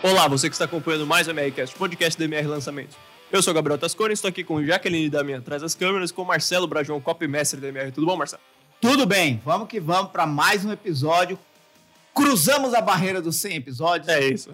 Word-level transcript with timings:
Olá, 0.00 0.26
você 0.26 0.48
que 0.48 0.54
está 0.54 0.64
acompanhando 0.64 1.06
mais 1.06 1.26
o 1.26 1.32
MRCast, 1.32 1.76
podcast 1.76 2.16
do 2.16 2.24
MR 2.24 2.46
Lançamentos. 2.46 2.96
Eu 3.30 3.42
sou 3.42 3.50
o 3.50 3.54
Gabriel 3.54 3.76
Tascone, 3.76 4.14
estou 4.14 4.28
aqui 4.28 4.42
com 4.42 4.64
Jaqueline 4.64 5.10
da 5.10 5.22
minha 5.22 5.38
atrás 5.38 5.60
das 5.60 5.74
câmeras, 5.74 6.10
com 6.10 6.24
Marcelo 6.24 6.66
Brajão, 6.66 6.98
copymestre 6.98 7.60
da 7.60 7.68
MR. 7.68 7.92
Tudo 7.92 8.06
bom, 8.06 8.16
Marcelo? 8.16 8.40
Tudo 8.80 9.04
bem, 9.04 9.42
vamos 9.44 9.68
que 9.68 9.78
vamos 9.78 10.10
para 10.10 10.26
mais 10.26 10.64
um 10.64 10.72
episódio. 10.72 11.38
Cruzamos 12.14 12.72
a 12.72 12.80
barreira 12.80 13.20
dos 13.20 13.36
100 13.36 13.56
episódios. 13.56 14.08
É 14.08 14.24
isso. 14.24 14.50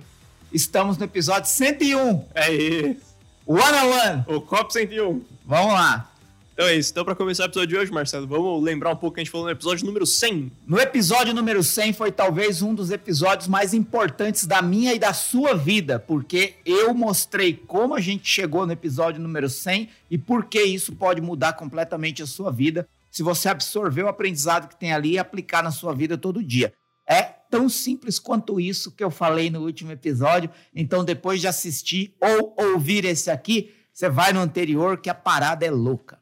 Estamos 0.53 0.99
no 0.99 1.05
episódio 1.05 1.49
101. 1.49 2.27
É 2.35 2.53
isso. 2.53 3.14
One 3.47 3.61
on 3.61 3.91
one. 3.91 4.25
O 4.27 4.41
COP 4.41 4.73
101. 4.73 5.23
Vamos 5.45 5.73
lá. 5.75 6.11
Então 6.55 6.67
é 6.67 6.77
isso. 6.77 6.93
Então, 6.93 7.05
para 7.05 7.17
começar 7.17 7.43
o 7.43 7.47
episódio 7.47 7.69
de 7.69 7.77
hoje, 7.77 7.93
Marcelo, 7.93 8.27
vamos 8.29 8.63
lembrar 8.63 8.93
um 8.93 8.97
pouco 8.97 9.17
que 9.17 9.21
a 9.21 9.25
gente 9.25 9.31
falou 9.31 9.47
no 9.47 9.53
episódio 9.53 9.85
número 9.85 10.07
100. 10.07 10.53
No 10.67 10.79
episódio 10.79 11.35
número 11.35 11.63
100 11.63 11.93
foi 11.93 12.13
talvez 12.13 12.63
um 12.63 12.73
dos 12.73 12.91
episódios 12.91 13.49
mais 13.49 13.75
importantes 13.75 14.47
da 14.47 14.63
minha 14.63 14.95
e 14.95 14.99
da 14.99 15.13
sua 15.13 15.55
vida, 15.55 15.99
porque 15.99 16.55
eu 16.65 16.95
mostrei 16.95 17.53
como 17.53 17.95
a 17.95 18.01
gente 18.01 18.29
chegou 18.29 18.65
no 18.65 18.73
episódio 18.73 19.21
número 19.21 19.51
100 19.51 19.89
e 20.11 20.17
por 20.17 20.45
que 20.45 20.63
isso 20.63 20.93
pode 20.93 21.21
mudar 21.21 21.55
completamente 21.55 22.23
a 22.23 22.27
sua 22.27 22.53
vida 22.53 22.89
se 23.11 23.23
você 23.23 23.49
absorver 23.49 24.05
o 24.05 24.09
aprendizado 24.09 24.69
que 24.69 24.77
tem 24.77 24.93
ali 24.93 25.13
e 25.13 25.19
aplicar 25.19 25.63
na 25.63 25.73
sua 25.73 25.93
vida 25.93 26.17
todo 26.17 26.43
dia. 26.43 26.73
É 27.07 27.23
tão 27.23 27.69
simples 27.69 28.19
quanto 28.19 28.61
isso 28.61 28.93
que 28.93 29.05
eu 29.05 29.11
falei 29.11 29.51
no 29.51 29.61
último 29.61 29.93
episódio. 29.93 30.51
Então, 30.75 31.05
depois 31.05 31.41
de 31.41 31.47
assistir 31.47 32.17
ou 32.21 32.55
ouvir 32.59 33.05
esse 33.05 33.31
aqui, 33.31 33.75
você 33.93 34.09
vai 34.09 34.33
no 34.33 34.41
anterior 34.41 34.99
que 34.99 35.09
a 35.09 35.15
parada 35.15 35.65
é 35.65 35.71
louca. 35.71 36.19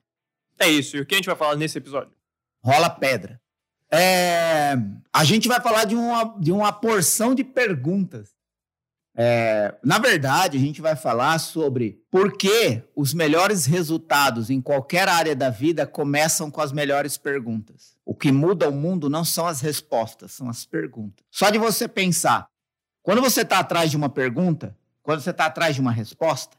É 0.59 0.69
isso. 0.69 0.97
E 0.97 1.01
o 1.01 1.06
que 1.06 1.15
a 1.15 1.19
gente 1.19 1.27
vai 1.27 1.37
falar 1.37 1.56
nesse 1.56 1.79
episódio? 1.79 2.12
Rola 2.62 2.91
pedra. 2.91 3.41
É, 3.91 4.75
a 5.12 5.25
gente 5.25 5.48
vai 5.48 5.61
falar 5.61 5.84
de 5.84 5.95
uma, 5.95 6.39
de 6.39 6.53
uma 6.53 6.73
porção 6.73 7.34
de 7.34 7.45
perguntas. 7.45 8.34
É, 9.15 9.75
na 9.85 9.99
verdade, 9.99 10.57
a 10.57 10.61
gente 10.61 10.81
vai 10.81 10.97
falar 10.97 11.39
sobre 11.39 12.03
por 12.11 12.37
que 12.37 12.83
os 12.97 13.13
melhores 13.13 13.67
resultados 13.67 14.49
em 14.49 14.61
qualquer 14.61 15.09
área 15.09 15.37
da 15.37 15.51
vida 15.51 15.87
começam 15.87 16.51
com 16.51 16.61
as 16.61 16.73
melhores 16.73 17.19
perguntas. 17.19 17.97
O 18.05 18.15
que 18.15 18.33
muda 18.33 18.69
o 18.69 18.73
mundo 18.73 19.11
não 19.11 19.25
são 19.25 19.47
as 19.47 19.61
respostas, 19.61 20.33
são 20.33 20.49
as 20.49 20.65
perguntas. 20.65 21.25
Só 21.31 21.51
de 21.51 21.59
você 21.59 21.87
pensar, 21.87 22.49
quando 23.03 23.21
você 23.21 23.43
está 23.43 23.59
atrás 23.59 23.91
de 23.91 23.97
uma 23.97 24.09
pergunta, 24.09 24.77
quando 25.03 25.21
você 25.21 25.31
está 25.31 25.47
atrás 25.47 25.75
de 25.75 25.81
uma 25.81 25.93
resposta, 25.93 26.57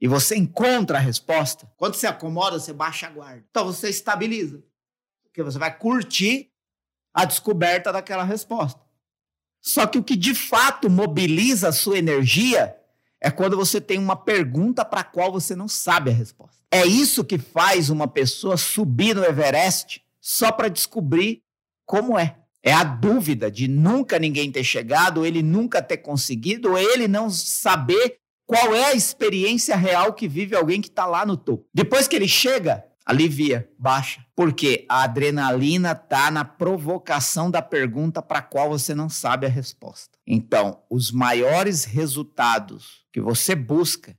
e 0.00 0.08
você 0.08 0.36
encontra 0.36 0.98
a 0.98 1.00
resposta, 1.00 1.70
quando 1.76 1.94
você 1.94 2.06
acomoda, 2.06 2.58
você 2.58 2.72
baixa 2.72 3.06
a 3.06 3.10
guarda. 3.10 3.44
Então 3.50 3.66
você 3.66 3.88
estabiliza. 3.88 4.62
Porque 5.22 5.42
você 5.42 5.58
vai 5.58 5.76
curtir 5.76 6.50
a 7.12 7.24
descoberta 7.24 7.92
daquela 7.92 8.24
resposta. 8.24 8.80
Só 9.60 9.86
que 9.86 9.98
o 9.98 10.02
que 10.02 10.16
de 10.16 10.34
fato 10.34 10.88
mobiliza 10.88 11.68
a 11.68 11.72
sua 11.72 11.98
energia 11.98 12.74
é 13.20 13.30
quando 13.30 13.56
você 13.56 13.80
tem 13.80 13.98
uma 13.98 14.16
pergunta 14.16 14.84
para 14.84 15.00
a 15.00 15.04
qual 15.04 15.30
você 15.30 15.54
não 15.54 15.68
sabe 15.68 16.10
a 16.10 16.14
resposta. 16.14 16.56
É 16.70 16.86
isso 16.86 17.24
que 17.24 17.36
faz 17.36 17.90
uma 17.90 18.08
pessoa 18.08 18.56
subir 18.56 19.14
no 19.14 19.24
Everest 19.24 20.02
só 20.20 20.50
para 20.50 20.68
descobrir 20.68 21.42
como 21.84 22.18
é. 22.18 22.36
É 22.62 22.72
a 22.72 22.84
dúvida 22.84 23.50
de 23.50 23.66
nunca 23.66 24.18
ninguém 24.18 24.52
ter 24.52 24.64
chegado, 24.64 25.24
ele 25.24 25.42
nunca 25.42 25.82
ter 25.82 25.98
conseguido, 25.98 26.76
ele 26.76 27.08
não 27.08 27.30
saber 27.30 28.18
qual 28.46 28.74
é 28.74 28.86
a 28.86 28.94
experiência 28.94 29.76
real 29.76 30.12
que 30.12 30.28
vive 30.28 30.54
alguém 30.54 30.80
que 30.80 30.88
está 30.88 31.06
lá 31.06 31.24
no 31.24 31.36
topo. 31.36 31.66
Depois 31.72 32.06
que 32.06 32.16
ele 32.16 32.28
chega, 32.28 32.84
alivia, 33.10 33.70
baixa. 33.78 34.24
Porque 34.34 34.86
a 34.88 35.02
adrenalina 35.02 35.92
está 35.92 36.30
na 36.30 36.44
provocação 36.44 37.50
da 37.50 37.60
pergunta 37.60 38.22
para 38.22 38.40
qual 38.40 38.70
você 38.70 38.94
não 38.94 39.08
sabe 39.08 39.46
a 39.46 39.50
resposta. 39.50 40.18
Então, 40.26 40.82
os 40.88 41.10
maiores 41.10 41.84
resultados 41.84 43.04
que 43.12 43.20
você 43.20 43.54
busca 43.54 44.16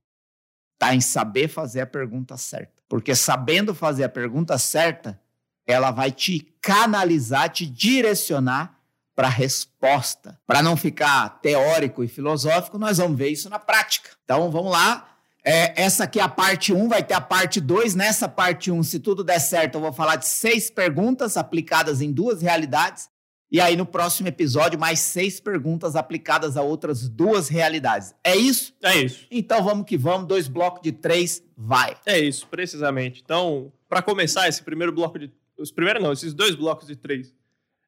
está 0.73 0.93
em 0.93 1.01
saber 1.01 1.47
fazer 1.47 1.81
a 1.81 1.87
pergunta 1.87 2.37
certa. 2.37 2.81
Porque 2.87 3.15
sabendo 3.15 3.73
fazer 3.73 4.03
a 4.03 4.09
pergunta 4.09 4.57
certa, 4.57 5.19
ela 5.65 5.91
vai 5.91 6.11
te 6.11 6.53
canalizar, 6.61 7.49
te 7.49 7.65
direcionar 7.65 8.77
para 9.15 9.27
a 9.27 9.31
resposta. 9.31 10.39
Para 10.45 10.61
não 10.61 10.75
ficar 10.75 11.39
teórico 11.41 12.03
e 12.03 12.07
filosófico, 12.07 12.77
nós 12.77 12.97
vamos 12.97 13.17
ver 13.17 13.29
isso 13.29 13.49
na 13.49 13.59
prática. 13.59 14.09
Então 14.23 14.49
vamos 14.51 14.71
lá. 14.71 15.10
É, 15.43 15.81
essa 15.81 16.03
aqui 16.03 16.19
é 16.19 16.23
a 16.23 16.29
parte 16.29 16.71
1, 16.71 16.87
vai 16.87 17.03
ter 17.03 17.15
a 17.15 17.21
parte 17.21 17.59
2. 17.59 17.95
Nessa 17.95 18.29
parte 18.29 18.71
1, 18.71 18.83
se 18.83 18.99
tudo 18.99 19.23
der 19.23 19.39
certo, 19.39 19.75
eu 19.75 19.81
vou 19.81 19.91
falar 19.93 20.15
de 20.15 20.27
seis 20.27 20.69
perguntas 20.69 21.35
aplicadas 21.35 22.01
em 22.01 22.11
duas 22.11 22.41
realidades. 22.41 23.09
E 23.51 23.59
aí, 23.59 23.75
no 23.75 23.85
próximo 23.85 24.29
episódio, 24.29 24.79
mais 24.79 24.99
seis 24.99 25.41
perguntas 25.41 25.97
aplicadas 25.97 26.55
a 26.55 26.61
outras 26.61 27.09
duas 27.09 27.49
realidades. 27.49 28.15
É 28.23 28.33
isso? 28.33 28.73
É 28.81 28.95
isso. 28.97 29.27
Então 29.29 29.61
vamos 29.61 29.85
que 29.85 29.97
vamos, 29.97 30.25
dois 30.25 30.47
blocos 30.47 30.81
de 30.81 30.93
três, 30.93 31.43
vai. 31.57 31.97
É 32.05 32.17
isso, 32.17 32.47
precisamente. 32.47 33.21
Então, 33.21 33.73
para 33.89 34.01
começar 34.01 34.47
esse 34.47 34.63
primeiro 34.63 34.93
bloco 34.93 35.19
de. 35.19 35.29
Os 35.57 35.69
primeiros 35.69 36.01
não, 36.01 36.13
esses 36.13 36.33
dois 36.33 36.55
blocos 36.55 36.87
de 36.87 36.95
três. 36.95 37.33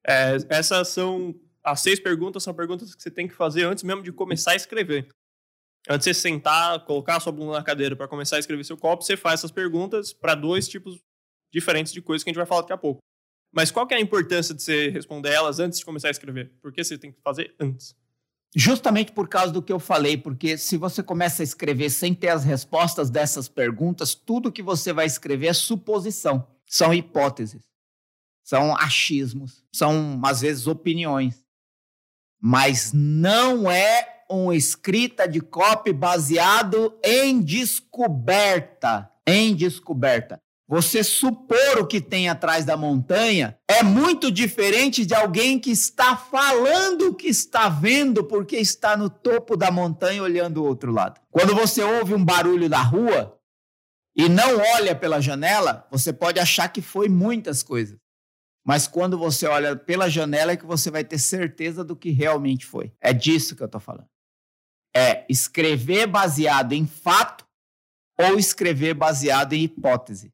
É, 0.05 0.37
essas 0.49 0.89
são 0.89 1.33
as 1.63 1.79
seis 1.79 1.97
perguntas, 1.97 2.43
são 2.43 2.53
perguntas 2.53 2.93
que 2.93 3.01
você 3.01 3.09
tem 3.09 3.25
que 3.25 3.33
fazer 3.33 3.63
antes 3.63 3.85
mesmo 3.85 4.03
de 4.03 4.11
começar 4.11 4.51
a 4.51 4.55
escrever. 4.55 5.07
Antes 5.89 6.05
de 6.05 6.13
você 6.13 6.21
sentar, 6.21 6.83
colocar 6.85 7.19
sua 7.19 7.31
bunda 7.31 7.53
na 7.53 7.63
cadeira 7.63 7.95
para 7.95 8.07
começar 8.07 8.37
a 8.37 8.39
escrever 8.39 8.63
seu 8.63 8.77
copo, 8.77 9.03
você 9.03 9.17
faz 9.17 9.41
essas 9.41 9.51
perguntas 9.51 10.13
para 10.13 10.33
dois 10.33 10.67
tipos 10.67 10.99
diferentes 11.51 11.91
de 11.91 12.01
coisas 12.01 12.23
que 12.23 12.29
a 12.29 12.31
gente 12.31 12.37
vai 12.37 12.45
falar 12.45 12.61
daqui 12.61 12.73
a 12.73 12.77
pouco. 12.77 13.01
Mas 13.51 13.69
qual 13.69 13.85
que 13.85 13.93
é 13.93 13.97
a 13.97 14.01
importância 14.01 14.55
de 14.55 14.61
você 14.61 14.89
responder 14.89 15.29
elas 15.29 15.59
antes 15.59 15.79
de 15.79 15.85
começar 15.85 16.07
a 16.07 16.11
escrever? 16.11 16.51
Por 16.61 16.71
que 16.71 16.83
você 16.83 16.97
tem 16.97 17.11
que 17.11 17.21
fazer 17.21 17.53
antes? 17.59 17.95
Justamente 18.55 19.11
por 19.11 19.27
causa 19.27 19.51
do 19.51 19.61
que 19.61 19.73
eu 19.73 19.79
falei, 19.79 20.15
porque 20.15 20.57
se 20.57 20.77
você 20.77 21.03
começa 21.03 21.41
a 21.41 21.43
escrever 21.43 21.89
sem 21.89 22.13
ter 22.13 22.29
as 22.29 22.43
respostas 22.43 23.09
dessas 23.09 23.47
perguntas, 23.47 24.15
tudo 24.15 24.51
que 24.51 24.61
você 24.61 24.93
vai 24.93 25.05
escrever 25.05 25.47
é 25.47 25.53
suposição, 25.53 26.47
são 26.65 26.93
hipóteses 26.93 27.63
são 28.43 28.75
achismos, 28.75 29.63
são 29.71 30.21
às 30.23 30.41
vezes 30.41 30.67
opiniões. 30.67 31.43
Mas 32.39 32.91
não 32.93 33.71
é 33.71 34.22
uma 34.41 34.55
escrita 34.55 35.27
de 35.27 35.39
copy 35.39 35.93
baseado 35.93 36.97
em 37.03 37.41
descoberta, 37.41 39.09
em 39.27 39.55
descoberta. 39.55 40.39
Você 40.67 41.03
supor 41.03 41.79
o 41.79 41.85
que 41.85 41.99
tem 41.99 42.29
atrás 42.29 42.65
da 42.65 42.77
montanha 42.77 43.57
é 43.69 43.83
muito 43.83 44.31
diferente 44.31 45.05
de 45.05 45.13
alguém 45.13 45.59
que 45.59 45.69
está 45.69 46.15
falando 46.15 47.09
o 47.09 47.13
que 47.13 47.27
está 47.27 47.67
vendo 47.67 48.23
porque 48.23 48.55
está 48.55 48.95
no 48.95 49.09
topo 49.09 49.57
da 49.57 49.69
montanha 49.69 50.23
olhando 50.23 50.63
o 50.63 50.65
outro 50.65 50.91
lado. 50.91 51.19
Quando 51.29 51.53
você 51.53 51.83
ouve 51.83 52.13
um 52.13 52.23
barulho 52.23 52.69
da 52.69 52.81
rua 52.81 53.37
e 54.15 54.29
não 54.29 54.57
olha 54.75 54.95
pela 54.95 55.21
janela, 55.21 55.85
você 55.91 56.13
pode 56.13 56.39
achar 56.39 56.69
que 56.69 56.81
foi 56.81 57.09
muitas 57.09 57.61
coisas. 57.61 57.99
Mas 58.65 58.87
quando 58.87 59.17
você 59.17 59.45
olha 59.45 59.75
pela 59.75 60.09
janela 60.09 60.53
é 60.53 60.57
que 60.57 60.65
você 60.65 60.89
vai 60.89 61.03
ter 61.03 61.19
certeza 61.19 61.83
do 61.83 61.95
que 61.95 62.11
realmente 62.11 62.65
foi. 62.65 62.93
É 63.01 63.11
disso 63.11 63.55
que 63.55 63.61
eu 63.61 63.65
estou 63.65 63.81
falando. 63.81 64.07
É 64.95 65.25
escrever 65.29 66.07
baseado 66.07 66.73
em 66.73 66.85
fato 66.85 67.45
ou 68.17 68.37
escrever 68.37 68.93
baseado 68.93 69.53
em 69.53 69.63
hipótese. 69.63 70.31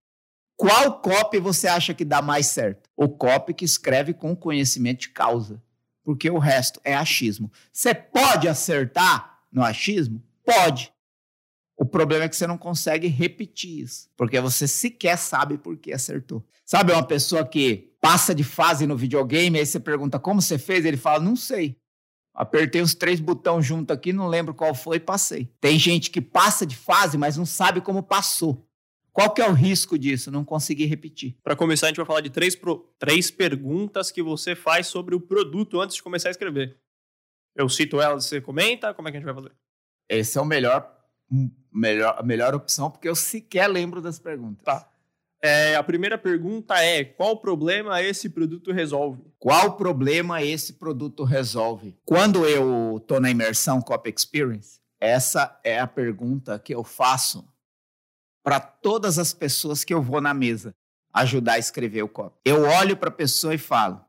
Qual 0.57 0.99
copy 0.99 1.39
você 1.39 1.67
acha 1.67 1.93
que 1.93 2.03
dá 2.03 2.21
mais 2.21 2.47
certo? 2.47 2.89
O 2.95 3.07
copy 3.07 3.53
que 3.53 3.63
escreve 3.63 4.13
com 4.13 4.35
conhecimento 4.35 5.01
de 5.01 5.09
causa. 5.09 5.63
Porque 6.03 6.29
o 6.29 6.37
resto 6.37 6.81
é 6.83 6.95
achismo. 6.95 7.51
Você 7.71 7.93
pode 7.93 8.47
acertar 8.47 9.39
no 9.51 9.63
achismo? 9.63 10.21
Pode. 10.43 10.91
O 11.77 11.85
problema 11.85 12.25
é 12.25 12.29
que 12.29 12.35
você 12.35 12.45
não 12.45 12.57
consegue 12.57 13.07
repetir 13.07 13.83
isso, 13.83 14.09
porque 14.17 14.41
você 14.41 14.67
sequer 14.67 15.17
sabe 15.17 15.57
por 15.57 15.77
que 15.77 15.93
acertou. 15.93 16.45
Sabe 16.65 16.91
uma 16.91 17.07
pessoa 17.07 17.47
que 17.47 17.93
passa 18.01 18.35
de 18.35 18.43
fase 18.43 18.85
no 18.85 18.97
videogame, 18.97 19.57
aí 19.57 19.65
você 19.65 19.79
pergunta 19.79 20.19
como 20.19 20.41
você 20.41 20.57
fez, 20.57 20.83
ele 20.83 20.97
fala, 20.97 21.23
não 21.23 21.37
sei. 21.37 21.78
Apertei 22.39 22.81
os 22.81 22.95
três 22.95 23.19
botões 23.19 23.65
junto 23.65 23.91
aqui, 23.91 24.13
não 24.13 24.29
lembro 24.29 24.53
qual 24.53 24.73
foi 24.73 24.95
e 24.95 24.99
passei. 25.01 25.51
Tem 25.59 25.77
gente 25.77 26.09
que 26.09 26.21
passa 26.21 26.65
de 26.65 26.73
fase, 26.73 27.17
mas 27.17 27.35
não 27.35 27.45
sabe 27.45 27.81
como 27.81 28.01
passou. 28.01 28.65
Qual 29.11 29.33
que 29.33 29.41
é 29.41 29.49
o 29.49 29.51
risco 29.51 29.99
disso? 29.99 30.31
Não 30.31 30.45
conseguir 30.45 30.85
repetir. 30.85 31.35
Para 31.43 31.53
começar, 31.53 31.87
a 31.87 31.89
gente 31.89 31.97
vai 31.97 32.05
falar 32.05 32.21
de 32.21 32.29
três, 32.29 32.55
pro... 32.55 32.89
três 32.97 33.29
perguntas 33.29 34.09
que 34.09 34.23
você 34.23 34.55
faz 34.55 34.87
sobre 34.87 35.13
o 35.13 35.19
produto 35.19 35.81
antes 35.81 35.97
de 35.97 36.01
começar 36.01 36.29
a 36.29 36.31
escrever. 36.31 36.79
Eu 37.53 37.67
cito 37.67 37.99
elas, 37.99 38.23
você 38.23 38.39
comenta, 38.39 38.93
como 38.93 39.09
é 39.09 39.11
que 39.11 39.17
a 39.17 39.19
gente 39.19 39.25
vai 39.25 39.35
fazer? 39.35 39.51
Esse 40.07 40.37
é 40.37 40.41
o 40.41 40.45
melhor 40.45 40.97
melhor, 41.71 42.15
a 42.17 42.23
melhor 42.23 42.55
opção, 42.55 42.89
porque 42.89 43.09
eu 43.09 43.15
sequer 43.15 43.67
lembro 43.67 44.01
das 44.01 44.17
perguntas. 44.17 44.63
Tá. 44.63 44.88
É, 45.41 45.75
a 45.75 45.83
primeira 45.83 46.17
pergunta 46.17 46.75
é: 46.83 47.03
qual 47.03 47.37
problema 47.37 48.01
esse 48.01 48.29
produto 48.29 48.71
resolve? 48.71 49.23
Qual 49.37 49.77
problema 49.77 50.43
esse 50.43 50.73
produto 50.73 51.23
resolve? 51.23 51.97
Quando 52.05 52.45
eu 52.45 52.97
estou 52.97 53.19
na 53.19 53.29
imersão 53.29 53.81
Cop 53.81 54.09
Experience, 54.09 54.79
essa 54.99 55.59
é 55.63 55.79
a 55.79 55.87
pergunta 55.87 56.59
que 56.59 56.73
eu 56.73 56.83
faço 56.83 57.47
para 58.43 58.59
todas 58.59 59.17
as 59.17 59.33
pessoas 59.33 59.83
que 59.83 59.93
eu 59.93 60.01
vou 60.01 60.19
na 60.19 60.33
mesa 60.33 60.75
ajudar 61.13 61.53
a 61.53 61.59
escrever 61.59 62.03
o 62.03 62.09
copy. 62.09 62.37
Eu 62.43 62.63
olho 62.63 62.97
para 62.97 63.09
a 63.09 63.13
pessoa 63.13 63.53
e 63.53 63.57
falo: 63.57 64.03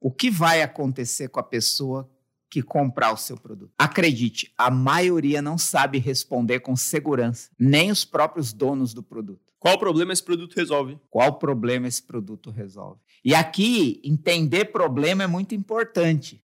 o 0.00 0.10
que 0.10 0.30
vai 0.30 0.60
acontecer 0.60 1.28
com 1.28 1.38
a 1.38 1.44
pessoa 1.44 2.10
que 2.54 2.62
comprar 2.62 3.12
o 3.12 3.16
seu 3.16 3.36
produto? 3.36 3.72
Acredite, 3.76 4.52
a 4.56 4.70
maioria 4.70 5.42
não 5.42 5.58
sabe 5.58 5.98
responder 5.98 6.60
com 6.60 6.76
segurança, 6.76 7.50
nem 7.58 7.90
os 7.90 8.04
próprios 8.04 8.52
donos 8.52 8.94
do 8.94 9.02
produto. 9.02 9.52
Qual 9.58 9.76
problema 9.76 10.12
esse 10.12 10.22
produto 10.22 10.54
resolve? 10.54 10.96
Qual 11.10 11.36
problema 11.36 11.88
esse 11.88 12.00
produto 12.00 12.52
resolve? 12.52 13.00
E 13.24 13.34
aqui, 13.34 14.00
entender 14.04 14.66
problema 14.66 15.24
é 15.24 15.26
muito 15.26 15.52
importante. 15.52 16.44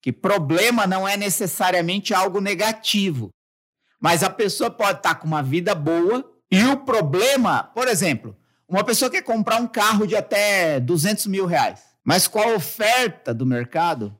Que 0.00 0.12
problema 0.12 0.86
não 0.86 1.08
é 1.08 1.16
necessariamente 1.16 2.14
algo 2.14 2.40
negativo. 2.40 3.30
Mas 4.00 4.22
a 4.22 4.30
pessoa 4.30 4.70
pode 4.70 4.98
estar 4.98 5.16
com 5.16 5.26
uma 5.26 5.42
vida 5.42 5.74
boa 5.74 6.24
e 6.50 6.62
o 6.66 6.76
problema, 6.76 7.64
por 7.64 7.88
exemplo, 7.88 8.36
uma 8.68 8.84
pessoa 8.84 9.10
quer 9.10 9.22
comprar 9.22 9.56
um 9.56 9.66
carro 9.66 10.06
de 10.06 10.14
até 10.14 10.78
200 10.78 11.26
mil 11.26 11.46
reais, 11.46 11.82
mas 12.04 12.28
com 12.28 12.40
a 12.40 12.54
oferta 12.54 13.34
do 13.34 13.46
mercado, 13.46 14.16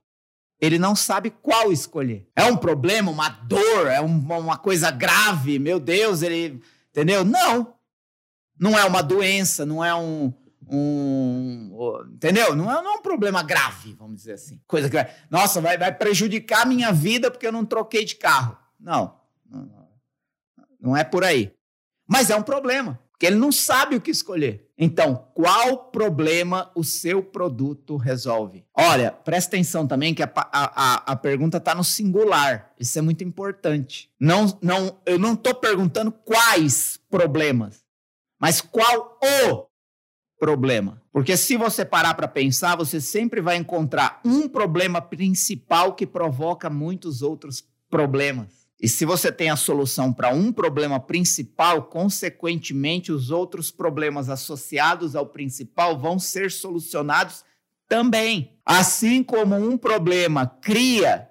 ele 0.62 0.78
não 0.78 0.94
sabe 0.94 1.28
qual 1.28 1.72
escolher. 1.72 2.30
É 2.36 2.44
um 2.44 2.56
problema, 2.56 3.10
uma 3.10 3.28
dor, 3.28 3.88
é 3.88 4.00
um, 4.00 4.18
uma 4.38 4.56
coisa 4.56 4.92
grave, 4.92 5.58
meu 5.58 5.80
Deus, 5.80 6.22
ele. 6.22 6.62
Entendeu? 6.90 7.24
Não. 7.24 7.74
Não 8.56 8.78
é 8.78 8.84
uma 8.84 9.02
doença, 9.02 9.66
não 9.66 9.84
é 9.84 9.92
um. 9.92 10.32
um 10.70 12.06
entendeu? 12.12 12.54
Não 12.54 12.70
é, 12.70 12.80
não 12.80 12.94
é 12.94 12.98
um 12.98 13.02
problema 13.02 13.42
grave, 13.42 13.94
vamos 13.94 14.18
dizer 14.18 14.34
assim. 14.34 14.60
Coisa 14.68 14.88
que 14.88 14.94
vai. 14.94 15.12
Nossa, 15.28 15.60
vai, 15.60 15.76
vai 15.76 15.92
prejudicar 15.92 16.62
a 16.62 16.66
minha 16.66 16.92
vida 16.92 17.28
porque 17.28 17.46
eu 17.46 17.52
não 17.52 17.64
troquei 17.64 18.04
de 18.04 18.14
carro. 18.14 18.56
Não, 18.78 19.16
não 20.80 20.96
é 20.96 21.02
por 21.02 21.24
aí. 21.24 21.52
Mas 22.06 22.30
é 22.30 22.36
um 22.36 22.42
problema 22.42 23.00
que 23.22 23.26
ele 23.26 23.36
não 23.36 23.52
sabe 23.52 23.94
o 23.94 24.00
que 24.00 24.10
escolher. 24.10 24.68
Então, 24.76 25.28
qual 25.32 25.92
problema 25.92 26.72
o 26.74 26.82
seu 26.82 27.22
produto 27.22 27.96
resolve? 27.96 28.64
Olha, 28.74 29.12
presta 29.12 29.54
atenção 29.54 29.86
também 29.86 30.12
que 30.12 30.24
a, 30.24 30.32
a, 30.34 31.12
a 31.12 31.14
pergunta 31.14 31.58
está 31.58 31.72
no 31.72 31.84
singular. 31.84 32.72
Isso 32.80 32.98
é 32.98 33.00
muito 33.00 33.22
importante. 33.22 34.10
Não, 34.18 34.58
não, 34.60 34.98
eu 35.06 35.20
não 35.20 35.34
estou 35.34 35.54
perguntando 35.54 36.10
quais 36.10 36.98
problemas, 37.08 37.84
mas 38.40 38.60
qual 38.60 39.20
o 39.22 39.66
problema. 40.36 41.00
Porque 41.12 41.36
se 41.36 41.56
você 41.56 41.84
parar 41.84 42.14
para 42.14 42.26
pensar, 42.26 42.74
você 42.74 43.00
sempre 43.00 43.40
vai 43.40 43.54
encontrar 43.54 44.20
um 44.24 44.48
problema 44.48 45.00
principal 45.00 45.94
que 45.94 46.08
provoca 46.08 46.68
muitos 46.68 47.22
outros 47.22 47.64
problemas. 47.88 48.61
E 48.82 48.88
se 48.88 49.04
você 49.04 49.30
tem 49.30 49.48
a 49.48 49.54
solução 49.54 50.12
para 50.12 50.34
um 50.34 50.52
problema 50.52 50.98
principal, 50.98 51.84
consequentemente, 51.84 53.12
os 53.12 53.30
outros 53.30 53.70
problemas 53.70 54.28
associados 54.28 55.14
ao 55.14 55.24
principal 55.24 55.96
vão 55.96 56.18
ser 56.18 56.50
solucionados 56.50 57.44
também. 57.86 58.58
Assim 58.66 59.22
como 59.22 59.54
um 59.54 59.78
problema 59.78 60.48
cria 60.48 61.30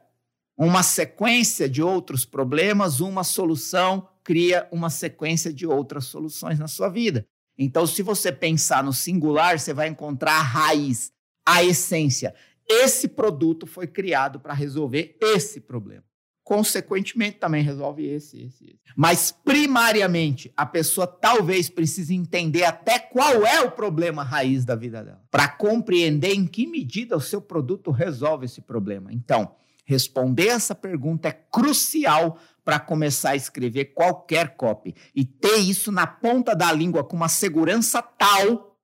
uma 0.58 0.82
sequência 0.82 1.68
de 1.68 1.84
outros 1.84 2.24
problemas, 2.24 3.02
uma 3.02 3.24
solução 3.24 4.08
cria 4.24 4.66
uma 4.72 4.90
sequência 4.90 5.52
de 5.52 5.68
outras 5.68 6.06
soluções 6.06 6.58
na 6.58 6.70
sua 6.70 6.88
vida. 6.88 7.28
Então, 7.58 7.86
se 7.86 8.02
você 8.02 8.32
pensar 8.32 8.82
no 8.82 8.94
singular, 8.94 9.60
você 9.60 9.74
vai 9.74 9.90
encontrar 9.90 10.38
a 10.38 10.42
raiz, 10.42 11.12
a 11.46 11.62
essência. 11.62 12.34
Esse 12.66 13.10
produto 13.10 13.68
foi 13.68 13.88
criado 13.88 14.40
para 14.40 14.54
resolver 14.54 15.18
esse 15.20 15.60
problema 15.60 16.11
consequentemente 16.44 17.38
também 17.38 17.64
resolve 17.64 18.06
esse, 18.06 18.44
esse, 18.44 18.66
esse. 18.66 18.80
Mas 18.96 19.32
primariamente, 19.32 20.52
a 20.56 20.66
pessoa 20.66 21.08
talvez 21.08 21.70
precise 21.70 22.16
entender 22.16 22.64
até 22.64 23.00
qual 23.00 23.46
é 23.46 23.62
o 23.62 23.72
problema 23.72 24.24
raiz 24.24 24.66
da 24.66 24.76
vida 24.76 25.04
dela, 25.04 25.24
para 25.30 25.48
compreender 25.48 26.34
em 26.34 26.46
que 26.46 26.68
medida 26.68 27.16
o 27.16 27.22
seu 27.22 27.42
produto 27.42 27.92
resolve 27.92 28.46
esse 28.46 28.62
problema. 28.62 29.14
Então, 29.14 29.56
responder 29.86 30.48
essa 30.48 30.74
pergunta 30.74 31.28
é 31.28 31.32
crucial 31.32 32.38
para 32.64 32.80
começar 32.80 33.32
a 33.32 33.36
escrever 33.36 33.94
qualquer 33.94 34.56
copy 34.56 34.96
e 35.16 35.26
ter 35.26 35.58
isso 35.58 35.92
na 35.92 36.06
ponta 36.06 36.56
da 36.56 36.72
língua 36.72 37.04
com 37.04 37.16
uma 37.16 37.30
segurança 37.30 38.02
tal 38.02 38.78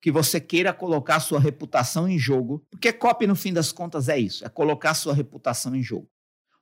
que 0.00 0.10
você 0.10 0.40
queira 0.40 0.72
colocar 0.72 1.20
sua 1.20 1.38
reputação 1.38 2.08
em 2.08 2.18
jogo, 2.18 2.66
porque 2.68 2.92
copy 2.92 3.26
no 3.26 3.36
fim 3.36 3.52
das 3.52 3.70
contas 3.70 4.08
é 4.08 4.18
isso, 4.18 4.44
é 4.44 4.48
colocar 4.48 4.94
sua 4.94 5.14
reputação 5.14 5.76
em 5.76 5.82
jogo. 5.82 6.08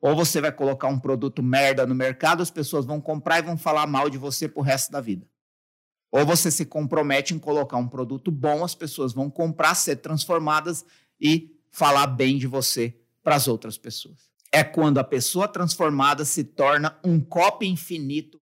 Ou 0.00 0.16
você 0.16 0.40
vai 0.40 0.50
colocar 0.50 0.88
um 0.88 0.98
produto 0.98 1.42
merda 1.42 1.86
no 1.86 1.94
mercado, 1.94 2.42
as 2.42 2.50
pessoas 2.50 2.86
vão 2.86 3.00
comprar 3.00 3.38
e 3.38 3.42
vão 3.42 3.58
falar 3.58 3.86
mal 3.86 4.08
de 4.08 4.16
você 4.16 4.48
pro 4.48 4.62
resto 4.62 4.90
da 4.90 5.00
vida. 5.00 5.26
Ou 6.10 6.24
você 6.24 6.50
se 6.50 6.64
compromete 6.64 7.34
em 7.34 7.38
colocar 7.38 7.76
um 7.76 7.86
produto 7.86 8.30
bom, 8.30 8.64
as 8.64 8.74
pessoas 8.74 9.12
vão 9.12 9.30
comprar, 9.30 9.74
ser 9.74 9.96
transformadas 9.96 10.84
e 11.20 11.54
falar 11.70 12.06
bem 12.06 12.38
de 12.38 12.46
você 12.46 12.98
para 13.22 13.36
as 13.36 13.46
outras 13.46 13.78
pessoas. 13.78 14.30
É 14.52 14.64
quando 14.64 14.98
a 14.98 15.04
pessoa 15.04 15.46
transformada 15.46 16.24
se 16.24 16.42
torna 16.42 16.98
um 17.04 17.20
copy 17.20 17.66
infinito 17.66 18.40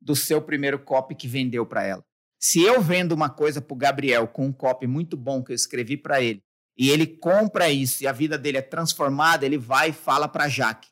do 0.00 0.16
seu 0.16 0.40
primeiro 0.40 0.78
copy 0.78 1.14
que 1.14 1.28
vendeu 1.28 1.64
para 1.64 1.84
ela. 1.84 2.04
Se 2.38 2.62
eu 2.62 2.80
vendo 2.80 3.12
uma 3.12 3.28
coisa 3.28 3.60
para 3.60 3.74
o 3.74 3.76
Gabriel 3.76 4.26
com 4.26 4.46
um 4.46 4.52
copy 4.52 4.86
muito 4.86 5.16
bom 5.16 5.44
que 5.44 5.52
eu 5.52 5.56
escrevi 5.56 5.96
para 5.96 6.22
ele, 6.22 6.42
e 6.76 6.90
ele 6.90 7.06
compra 7.06 7.70
isso 7.70 8.02
e 8.02 8.06
a 8.06 8.12
vida 8.12 8.38
dele 8.38 8.58
é 8.58 8.62
transformada, 8.62 9.44
ele 9.44 9.58
vai 9.58 9.90
e 9.90 9.92
fala 9.92 10.28
para 10.28 10.48
Jaque. 10.48 10.88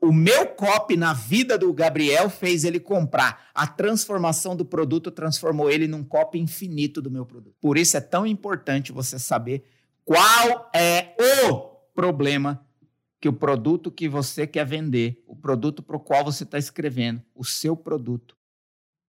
O 0.00 0.12
meu 0.12 0.48
copy 0.48 0.96
na 0.96 1.12
vida 1.12 1.56
do 1.56 1.72
Gabriel 1.72 2.28
fez 2.28 2.64
ele 2.64 2.80
comprar. 2.80 3.48
A 3.54 3.68
transformação 3.68 4.56
do 4.56 4.64
produto 4.64 5.12
transformou 5.12 5.70
ele 5.70 5.86
num 5.86 6.02
copy 6.02 6.40
infinito 6.40 7.00
do 7.00 7.08
meu 7.08 7.24
produto. 7.24 7.54
Por 7.60 7.78
isso 7.78 7.96
é 7.96 8.00
tão 8.00 8.26
importante 8.26 8.90
você 8.90 9.16
saber 9.16 9.64
qual 10.04 10.68
é 10.74 11.14
o 11.48 11.56
problema 11.94 12.66
que 13.20 13.28
o 13.28 13.32
produto 13.32 13.92
que 13.92 14.08
você 14.08 14.44
quer 14.44 14.66
vender, 14.66 15.22
o 15.28 15.36
produto 15.36 15.80
para 15.80 15.96
o 15.96 16.00
qual 16.00 16.24
você 16.24 16.42
está 16.42 16.58
escrevendo, 16.58 17.22
o 17.32 17.44
seu 17.44 17.76
produto 17.76 18.36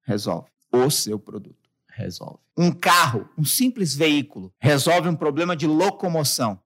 resolve. 0.03 0.51
O 0.71 0.91
seu 0.91 1.17
produto 1.17 1.62
resolve. 1.95 2.39
Um 2.57 2.71
carro, 2.71 3.29
um 3.37 3.45
simples 3.45 3.95
veículo, 3.95 4.53
resolve 4.59 5.07
um 5.09 5.15
problema 5.15 5.55
de 5.55 5.67
locomoção. 5.67 6.59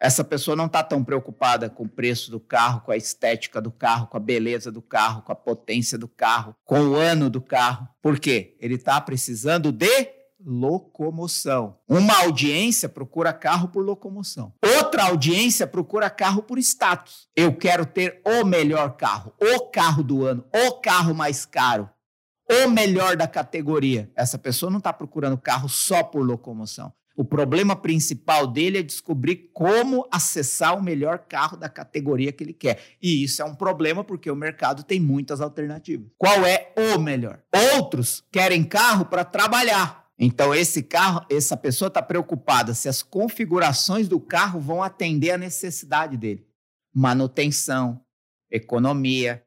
Essa 0.00 0.22
pessoa 0.22 0.56
não 0.56 0.66
está 0.66 0.82
tão 0.82 1.02
preocupada 1.02 1.68
com 1.68 1.82
o 1.82 1.88
preço 1.88 2.30
do 2.30 2.38
carro, 2.38 2.82
com 2.82 2.92
a 2.92 2.96
estética 2.96 3.60
do 3.60 3.72
carro, 3.72 4.06
com 4.06 4.16
a 4.16 4.20
beleza 4.20 4.70
do 4.70 4.80
carro, 4.80 5.22
com 5.22 5.32
a 5.32 5.36
potência 5.36 5.98
do 5.98 6.06
carro, 6.06 6.54
com 6.64 6.80
o 6.80 6.94
ano 6.94 7.28
do 7.28 7.40
carro. 7.40 7.88
Por 8.00 8.20
quê? 8.20 8.56
Ele 8.60 8.74
está 8.74 9.00
precisando 9.00 9.72
de 9.72 10.08
locomoção. 10.40 11.78
Uma 11.88 12.16
audiência 12.20 12.88
procura 12.88 13.32
carro 13.32 13.68
por 13.68 13.84
locomoção. 13.84 14.52
Outra 14.76 15.04
audiência 15.04 15.66
procura 15.66 16.08
carro 16.08 16.44
por 16.44 16.58
status. 16.58 17.28
Eu 17.34 17.52
quero 17.56 17.84
ter 17.84 18.22
o 18.24 18.44
melhor 18.44 18.96
carro, 18.96 19.34
o 19.40 19.68
carro 19.68 20.04
do 20.04 20.24
ano, 20.24 20.44
o 20.54 20.74
carro 20.74 21.12
mais 21.12 21.44
caro 21.44 21.90
o 22.50 22.68
melhor 22.68 23.16
da 23.16 23.26
categoria. 23.26 24.10
Essa 24.16 24.38
pessoa 24.38 24.70
não 24.70 24.78
está 24.78 24.92
procurando 24.92 25.36
carro 25.36 25.68
só 25.68 26.02
por 26.02 26.24
locomoção. 26.24 26.92
O 27.18 27.24
problema 27.24 27.74
principal 27.74 28.46
dele 28.46 28.78
é 28.78 28.82
descobrir 28.82 29.50
como 29.52 30.06
acessar 30.08 30.78
o 30.78 30.82
melhor 30.82 31.18
carro 31.18 31.56
da 31.56 31.68
categoria 31.68 32.30
que 32.30 32.44
ele 32.44 32.52
quer. 32.52 32.80
E 33.02 33.24
isso 33.24 33.42
é 33.42 33.44
um 33.44 33.56
problema 33.56 34.04
porque 34.04 34.30
o 34.30 34.36
mercado 34.36 34.84
tem 34.84 35.00
muitas 35.00 35.40
alternativas. 35.40 36.08
Qual 36.16 36.46
é 36.46 36.72
o 36.94 37.00
melhor? 37.00 37.42
Outros 37.74 38.24
querem 38.30 38.62
carro 38.62 39.04
para 39.04 39.24
trabalhar. 39.24 40.06
Então, 40.16 40.54
esse 40.54 40.80
carro, 40.80 41.26
essa 41.28 41.56
pessoa 41.56 41.88
está 41.88 42.00
preocupada 42.00 42.72
se 42.72 42.88
as 42.88 43.02
configurações 43.02 44.06
do 44.06 44.20
carro 44.20 44.60
vão 44.60 44.80
atender 44.80 45.32
a 45.32 45.38
necessidade 45.38 46.16
dele. 46.16 46.46
Manutenção, 46.94 48.00
economia, 48.48 49.44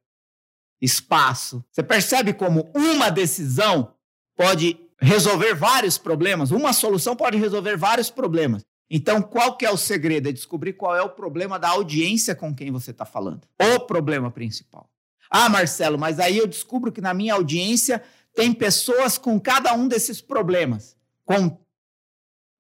espaço. 0.82 1.64
Você 1.72 1.84
percebe 1.84 2.34
como 2.34 2.72
uma 2.74 3.10
decisão 3.10 3.94
pode 4.36 4.78
resolver 5.00 5.54
vários 5.54 5.98
problemas? 5.98 6.52
Uma 6.52 6.74
solução 6.74 7.16
pode 7.16 7.38
resolver 7.38 7.78
vários 7.78 8.10
problemas. 8.10 8.64
Então, 8.90 9.22
qual 9.22 9.56
que 9.56 9.66
é 9.66 9.72
o 9.72 9.78
segredo? 9.78 10.28
É 10.28 10.32
descobrir 10.34 10.74
qual 10.74 10.96
é 10.96 11.02
o 11.02 11.10
problema 11.10 11.58
da 11.58 11.70
audiência 11.70 12.36
com 12.36 12.54
quem 12.54 12.72
você 12.72 12.92
está 12.92 13.06
falando. 13.06 13.48
O 13.58 13.80
problema 13.80 14.30
principal. 14.30 14.90
Ah, 15.30 15.48
Marcelo, 15.48 15.98
mas 15.98 16.20
aí 16.20 16.38
eu 16.38 16.46
descubro 16.46 16.92
que 16.92 17.00
na 17.00 17.14
minha 17.14 17.36
audiência 17.36 18.04
tem 18.36 18.54
pessoas 18.54 19.18
com 19.18 19.40
cada 19.40 19.74
um 19.74 19.88
desses 19.88 20.20
problemas. 20.20 20.98
Com 21.24 21.58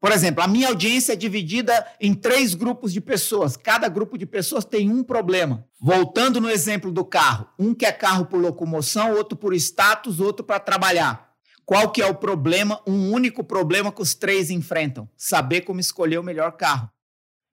por 0.02 0.12
exemplo, 0.12 0.44
a 0.44 0.48
minha 0.48 0.70
audiência 0.70 1.14
é 1.14 1.16
dividida 1.16 1.86
em 2.00 2.16
três 2.16 2.56
grupos 2.56 2.92
de 2.92 3.00
pessoas. 3.00 3.56
Cada 3.56 3.88
grupo 3.88 4.18
de 4.18 4.26
pessoas 4.26 4.66
tem 4.66 4.90
um 4.90 5.04
problema. 5.04 5.64
Voltando 5.80 6.42
no 6.42 6.50
exemplo 6.50 6.92
do 6.92 7.06
carro, 7.06 7.48
um 7.60 7.72
quer 7.72 7.96
carro 7.96 8.26
por 8.26 8.42
locomoção, 8.42 9.14
outro 9.14 9.38
por 9.38 9.54
status, 9.54 10.20
outro 10.20 10.44
para 10.44 10.60
trabalhar. 10.60 11.30
Qual 11.64 11.92
que 11.92 12.02
é 12.02 12.06
o 12.08 12.16
problema? 12.16 12.82
Um 12.88 13.12
único 13.12 13.44
problema 13.44 13.92
que 13.92 14.02
os 14.02 14.16
três 14.16 14.50
enfrentam: 14.50 15.08
saber 15.16 15.62
como 15.62 15.80
escolher 15.80 16.18
o 16.18 16.24
melhor 16.24 16.54
carro. 16.54 16.90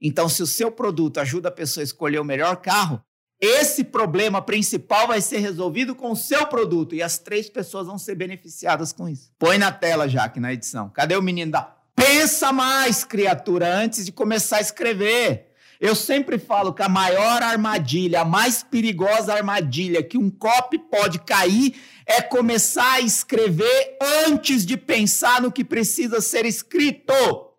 Então, 0.01 0.27
se 0.27 0.43
o 0.43 0.47
seu 0.47 0.73
produto 0.73 1.19
ajuda 1.19 1.51
a 1.51 1.53
pessoa 1.53 1.83
a 1.83 1.85
escolher 1.85 2.19
o 2.19 2.25
melhor 2.25 2.57
carro, 2.57 3.03
esse 3.41 3.85
problema 3.85 4.41
principal 4.41 5.07
vai 5.07 5.21
ser 5.21 5.39
resolvido 5.39 5.95
com 5.95 6.13
o 6.13 6.17
seu 6.17 6.47
produto 6.47 6.95
e 6.95 7.03
as 7.03 7.19
três 7.19 7.51
pessoas 7.51 7.87
vão 7.87 7.99
ser 7.99 8.15
beneficiadas 8.15 8.93
com 8.93 9.09
isso. 9.09 9.31
Põe 9.39 9.59
na 9.59 9.71
tela, 9.71 10.09
Jaque, 10.09 10.41
na 10.41 10.53
edição. 10.53 10.89
Cadê 10.89 11.15
o 11.15 11.23
menino 11.23 11.53
da. 11.53 11.78
Pensa 11.99 12.53
mais, 12.53 13.03
criatura, 13.03 13.75
antes 13.75 14.05
de 14.05 14.13
começar 14.13 14.59
a 14.59 14.61
escrever. 14.61 15.49
Eu 15.81 15.97
sempre 15.97 16.39
falo 16.39 16.73
que 16.73 16.81
a 16.81 16.89
maior 16.89 17.43
armadilha, 17.43 18.21
a 18.21 18.25
mais 18.25 18.63
perigosa 18.63 19.35
armadilha 19.35 20.01
que 20.01 20.17
um 20.17 20.31
copy 20.31 20.79
pode 20.79 21.19
cair 21.19 21.75
é 22.07 22.23
começar 22.23 22.93
a 22.93 23.01
escrever 23.01 23.99
antes 24.29 24.65
de 24.65 24.77
pensar 24.77 25.43
no 25.43 25.51
que 25.51 25.65
precisa 25.65 26.21
ser 26.21 26.47
escrito. 26.47 27.13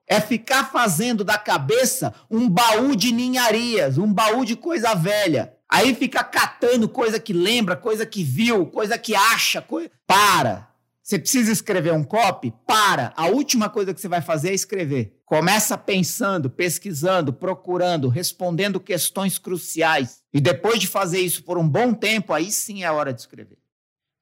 É 0.08 0.22
ficar 0.22 0.72
fazendo 0.72 1.26
da 1.26 1.38
cabeça 1.38 2.14
um 2.32 2.48
baú 2.50 2.96
de 2.96 3.12
ninharias, 3.12 3.98
um 3.98 4.12
baú 4.12 4.46
de 4.46 4.56
coisa 4.56 4.96
velha. 4.96 5.54
Aí 5.68 5.94
fica 5.94 6.24
catando 6.24 6.88
coisa 6.88 7.20
que 7.20 7.34
lembra, 7.34 7.76
coisa 7.76 8.06
que 8.06 8.24
viu, 8.24 8.66
coisa 8.68 8.98
que 8.98 9.14
acha. 9.14 9.62
Coisa... 9.62 9.92
Para. 10.08 10.69
Você 11.10 11.18
precisa 11.18 11.52
escrever 11.52 11.92
um 11.92 12.04
copy? 12.04 12.54
Para. 12.68 13.12
A 13.18 13.26
última 13.26 13.68
coisa 13.68 13.96
que 13.96 14.00
você 14.00 14.08
vai 14.08 14.22
fazer 14.22 14.50
é 14.50 14.54
escrever. 14.54 15.20
Começa 15.26 15.76
pensando, 15.76 16.52
pesquisando, 16.52 17.34
procurando, 17.34 18.10
respondendo 18.10 18.80
questões 18.80 19.40
cruciais. 19.40 20.22
E 20.32 20.40
depois 20.40 20.80
de 20.80 20.86
fazer 20.86 21.20
isso 21.20 21.44
por 21.44 21.58
um 21.58 21.68
bom 21.68 21.96
tempo, 21.96 22.32
aí 22.32 22.52
sim 22.52 22.84
é 22.84 22.86
a 22.86 22.94
hora 22.94 23.12
de 23.12 23.22
escrever. 23.22 23.58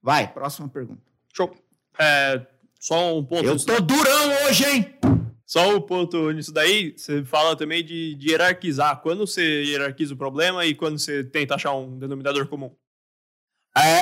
Vai, 0.02 0.32
próxima 0.32 0.70
pergunta. 0.70 1.02
Show. 1.36 1.54
É, 2.00 2.48
só 2.80 3.18
um 3.18 3.26
ponto. 3.26 3.44
Eu 3.44 3.58
tô 3.58 3.82
durão 3.82 4.46
hoje, 4.46 4.64
hein? 4.64 4.96
Só 5.46 5.76
um 5.76 5.82
ponto 5.82 6.32
nisso 6.32 6.54
daí, 6.54 6.94
você 6.96 7.22
fala 7.26 7.58
também 7.58 7.84
de, 7.84 8.16
de, 8.16 8.30
hierarquizar. 8.30 9.02
Quando 9.02 9.28
você 9.28 9.66
hierarquiza 9.66 10.14
o 10.14 10.18
problema 10.18 10.66
e 10.66 10.74
quando 10.74 10.98
você 10.98 11.22
tenta 11.22 11.56
achar 11.56 11.74
um 11.74 12.00
denominador 12.00 12.48
comum? 12.48 12.74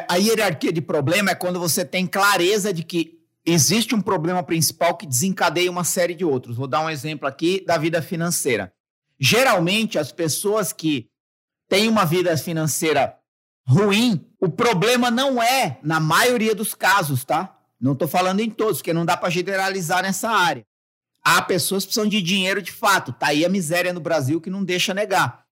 A 0.07 0.15
hierarquia 0.15 0.71
de 0.71 0.81
problema 0.81 1.31
é 1.31 1.35
quando 1.35 1.59
você 1.59 1.83
tem 1.83 2.07
clareza 2.07 2.73
de 2.73 2.81
que 2.81 3.19
existe 3.45 3.93
um 3.93 4.01
problema 4.01 4.41
principal 4.41 4.95
que 4.95 5.05
desencadeia 5.05 5.69
uma 5.69 5.83
série 5.83 6.15
de 6.15 6.23
outros. 6.23 6.55
Vou 6.55 6.67
dar 6.67 6.79
um 6.79 6.89
exemplo 6.89 7.27
aqui 7.27 7.61
da 7.65 7.77
vida 7.77 8.01
financeira. 8.01 8.73
Geralmente, 9.19 9.99
as 9.99 10.13
pessoas 10.13 10.71
que 10.71 11.09
têm 11.67 11.89
uma 11.89 12.05
vida 12.05 12.37
financeira 12.37 13.17
ruim, 13.67 14.25
o 14.39 14.49
problema 14.49 15.11
não 15.11 15.43
é, 15.43 15.77
na 15.83 15.99
maioria 15.99 16.55
dos 16.55 16.73
casos, 16.73 17.25
tá? 17.25 17.57
Não 17.79 17.91
estou 17.91 18.07
falando 18.07 18.39
em 18.39 18.49
todos, 18.49 18.77
porque 18.77 18.93
não 18.93 19.05
dá 19.05 19.17
para 19.17 19.29
generalizar 19.29 20.01
nessa 20.01 20.29
área. 20.29 20.65
Há 21.21 21.41
pessoas 21.41 21.83
que 21.83 21.89
precisam 21.89 22.07
de 22.07 22.21
dinheiro 22.21 22.61
de 22.61 22.71
fato. 22.71 23.11
Tá 23.11 23.27
aí 23.27 23.43
a 23.43 23.49
miséria 23.49 23.91
no 23.91 23.99
Brasil 23.99 24.39
que 24.39 24.49
não 24.49 24.63
deixa 24.63 24.93
negar. 24.93 25.43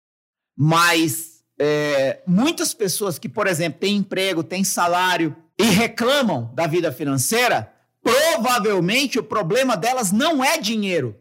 Mas 0.55 1.32
é, 1.59 2.21
muitas 2.25 2.73
pessoas 2.73 3.19
que, 3.19 3.29
por 3.29 3.47
exemplo, 3.47 3.79
têm 3.79 3.97
emprego, 3.97 4.43
têm 4.43 4.63
salário 4.63 5.35
e 5.57 5.63
reclamam 5.63 6.51
da 6.53 6.67
vida 6.67 6.91
financeira, 6.91 7.71
provavelmente 8.01 9.19
o 9.19 9.23
problema 9.23 9.77
delas 9.77 10.11
não 10.11 10.43
é 10.43 10.57
dinheiro, 10.57 11.15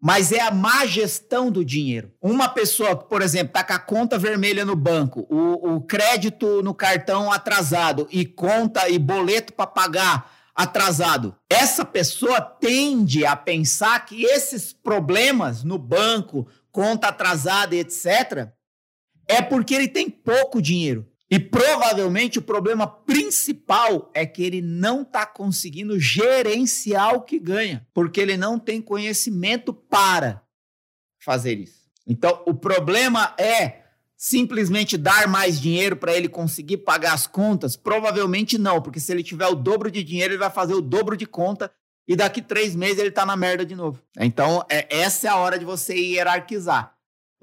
mas 0.00 0.32
é 0.32 0.40
a 0.40 0.50
má 0.50 0.84
gestão 0.84 1.50
do 1.50 1.64
dinheiro. 1.64 2.12
Uma 2.20 2.48
pessoa, 2.48 2.94
por 2.94 3.22
exemplo, 3.22 3.48
está 3.48 3.64
com 3.64 3.72
a 3.72 3.78
conta 3.78 4.18
vermelha 4.18 4.64
no 4.64 4.76
banco, 4.76 5.26
o, 5.30 5.76
o 5.76 5.80
crédito 5.80 6.62
no 6.62 6.74
cartão 6.74 7.32
atrasado 7.32 8.06
e 8.10 8.26
conta 8.26 8.88
e 8.88 8.98
boleto 8.98 9.54
para 9.54 9.66
pagar 9.66 10.30
atrasado. 10.54 11.34
Essa 11.48 11.84
pessoa 11.84 12.40
tende 12.40 13.26
a 13.26 13.34
pensar 13.34 14.04
que 14.04 14.24
esses 14.24 14.72
problemas 14.72 15.64
no 15.64 15.78
banco, 15.78 16.46
conta 16.70 17.08
atrasada, 17.08 17.74
etc., 17.74 18.52
é 19.28 19.42
porque 19.42 19.74
ele 19.74 19.88
tem 19.88 20.08
pouco 20.08 20.60
dinheiro. 20.60 21.06
E 21.30 21.38
provavelmente 21.38 22.38
o 22.38 22.42
problema 22.42 22.86
principal 22.86 24.10
é 24.14 24.24
que 24.24 24.42
ele 24.42 24.60
não 24.60 25.02
está 25.02 25.26
conseguindo 25.26 25.98
gerenciar 25.98 27.14
o 27.14 27.22
que 27.22 27.38
ganha, 27.38 27.86
porque 27.92 28.20
ele 28.20 28.36
não 28.36 28.58
tem 28.58 28.80
conhecimento 28.80 29.72
para 29.72 30.42
fazer 31.18 31.58
isso. 31.58 31.84
Então, 32.06 32.42
o 32.46 32.54
problema 32.54 33.34
é 33.38 33.84
simplesmente 34.16 34.96
dar 34.96 35.26
mais 35.26 35.60
dinheiro 35.60 35.96
para 35.96 36.14
ele 36.14 36.28
conseguir 36.28 36.78
pagar 36.78 37.14
as 37.14 37.26
contas? 37.26 37.76
Provavelmente 37.76 38.56
não, 38.56 38.80
porque 38.80 39.00
se 39.00 39.12
ele 39.12 39.22
tiver 39.22 39.46
o 39.48 39.54
dobro 39.54 39.90
de 39.90 40.02
dinheiro, 40.02 40.34
ele 40.34 40.38
vai 40.38 40.50
fazer 40.50 40.74
o 40.74 40.80
dobro 40.80 41.16
de 41.16 41.26
conta 41.26 41.70
e 42.06 42.14
daqui 42.14 42.40
três 42.40 42.76
meses 42.76 42.98
ele 42.98 43.08
está 43.08 43.24
na 43.26 43.36
merda 43.36 43.64
de 43.64 43.74
novo. 43.74 44.00
Então, 44.18 44.64
é, 44.70 44.86
essa 44.94 45.26
é 45.26 45.30
a 45.30 45.36
hora 45.36 45.58
de 45.58 45.64
você 45.64 45.94
hierarquizar. 45.94 46.93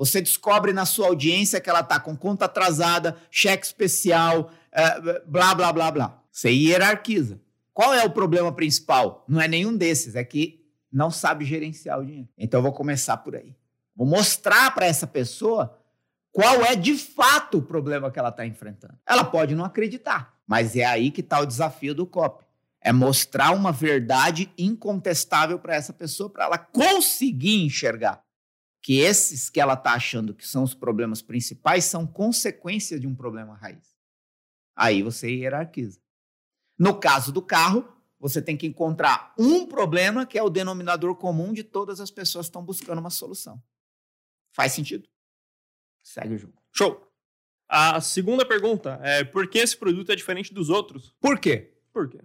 Você 0.01 0.20
descobre 0.20 0.74
na 0.74 0.84
sua 0.84 1.10
audiência 1.10 1.62
que 1.62 1.70
ela 1.70 1.81
está 1.81 2.00
com 2.00 2.17
conta 2.17 2.46
atrasada, 2.46 3.15
cheque 3.29 3.63
especial, 3.63 4.50
é, 4.72 5.22
blá, 5.27 5.53
blá, 5.53 5.72
blá, 5.72 5.91
blá. 5.91 6.24
Você 6.31 6.50
hierarquiza. 6.50 7.39
Qual 7.72 7.93
é 7.93 8.03
o 8.03 8.10
problema 8.10 8.51
principal? 8.51 9.24
Não 9.27 9.39
é 9.39 9.48
nenhum 9.48 9.77
desses, 9.77 10.15
é 10.15 10.24
que 10.24 10.65
não 10.91 11.12
sabe 11.12 11.46
gerenciar 11.46 12.00
o 12.00 12.03
dinheiro. 12.03 12.27
Então, 12.36 12.58
eu 12.58 12.63
vou 12.63 12.74
começar 12.74 13.15
por 13.17 13.36
aí. 13.36 13.55
Vou 13.96 14.08
mostrar 14.08 14.74
para 14.74 14.88
essa 14.88 15.05
pessoa 15.05 15.77
qual 16.31 16.65
é 16.65 16.75
de 16.75 16.98
fato 16.98 17.60
o 17.60 17.62
problema 17.62 18.10
que 18.10 18.17
ela 18.17 18.29
está 18.29 18.43
enfrentando. 18.43 18.98
Ela 19.05 19.24
pode 19.24 19.53
não 19.53 19.65
acreditar, 19.65 20.34
mas 20.48 20.75
é 20.75 20.84
aí 20.84 21.12
que 21.12 21.22
está 21.22 21.39
o 21.39 21.46
desafio 21.46 21.93
do 21.93 22.08
COP. 22.08 22.43
É 22.81 22.91
mostrar 22.91 23.51
uma 23.51 23.72
verdade 23.72 24.51
incontestável 24.58 25.60
para 25.60 25.75
essa 25.75 25.93
pessoa, 25.93 26.27
para 26.27 26.46
ela 26.46 26.58
conseguir 26.58 27.63
enxergar 27.63 28.24
que 28.82 29.00
esses 29.00 29.50
que 29.50 29.60
ela 29.60 29.74
está 29.74 29.94
achando 29.94 30.34
que 30.34 30.48
são 30.48 30.64
os 30.64 30.74
problemas 30.74 31.22
principais 31.22 31.86
são 31.86 32.08
consequências 32.08 33.00
de 33.00 33.08
um 33.08 33.16
problema 33.16 33.56
raiz. 33.56 33.96
Aí 34.76 35.04
você 35.04 35.30
hierarquiza. 35.30 36.02
No 36.78 37.00
caso 37.00 37.32
do 37.32 37.42
carro, 37.42 37.88
você 38.20 38.42
tem 38.42 38.58
que 38.58 38.66
encontrar 38.66 39.34
um 39.38 39.68
problema 39.68 40.26
que 40.26 40.38
é 40.38 40.44
o 40.44 40.50
denominador 40.50 41.16
comum 41.16 41.54
de 41.54 41.64
todas 41.64 42.00
as 42.00 42.10
pessoas 42.10 42.48
que 42.48 42.50
estão 42.50 42.66
buscando 42.66 43.00
uma 43.00 43.10
solução. 43.10 43.62
Faz 44.52 44.72
sentido? 44.74 45.08
Segue 46.04 46.36
o 46.36 46.38
jogo. 46.38 46.54
Show. 46.72 47.08
A 47.70 48.02
segunda 48.02 48.46
pergunta 48.46 49.00
é: 49.04 49.24
por 49.24 49.48
que 49.48 49.60
esse 49.60 49.78
produto 49.78 50.12
é 50.12 50.16
diferente 50.16 50.54
dos 50.54 50.70
outros? 50.70 51.16
Por 51.20 51.40
quê? 51.40 51.74
Por 51.94 52.10
quê? 52.10 52.20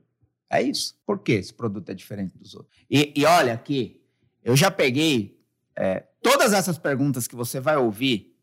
É 0.50 0.62
isso. 0.62 0.98
Por 1.04 1.18
que 1.18 1.32
esse 1.32 1.52
produto 1.52 1.90
é 1.90 1.94
diferente 1.94 2.36
dos 2.36 2.54
outros? 2.54 2.76
E, 2.90 3.12
e 3.14 3.24
olha 3.24 3.52
aqui, 3.52 4.02
eu 4.42 4.56
já 4.56 4.70
peguei 4.70 5.36
é, 5.76 6.06
todas 6.26 6.52
essas 6.52 6.76
perguntas 6.76 7.28
que 7.28 7.36
você 7.36 7.60
vai 7.60 7.76
ouvir, 7.76 8.34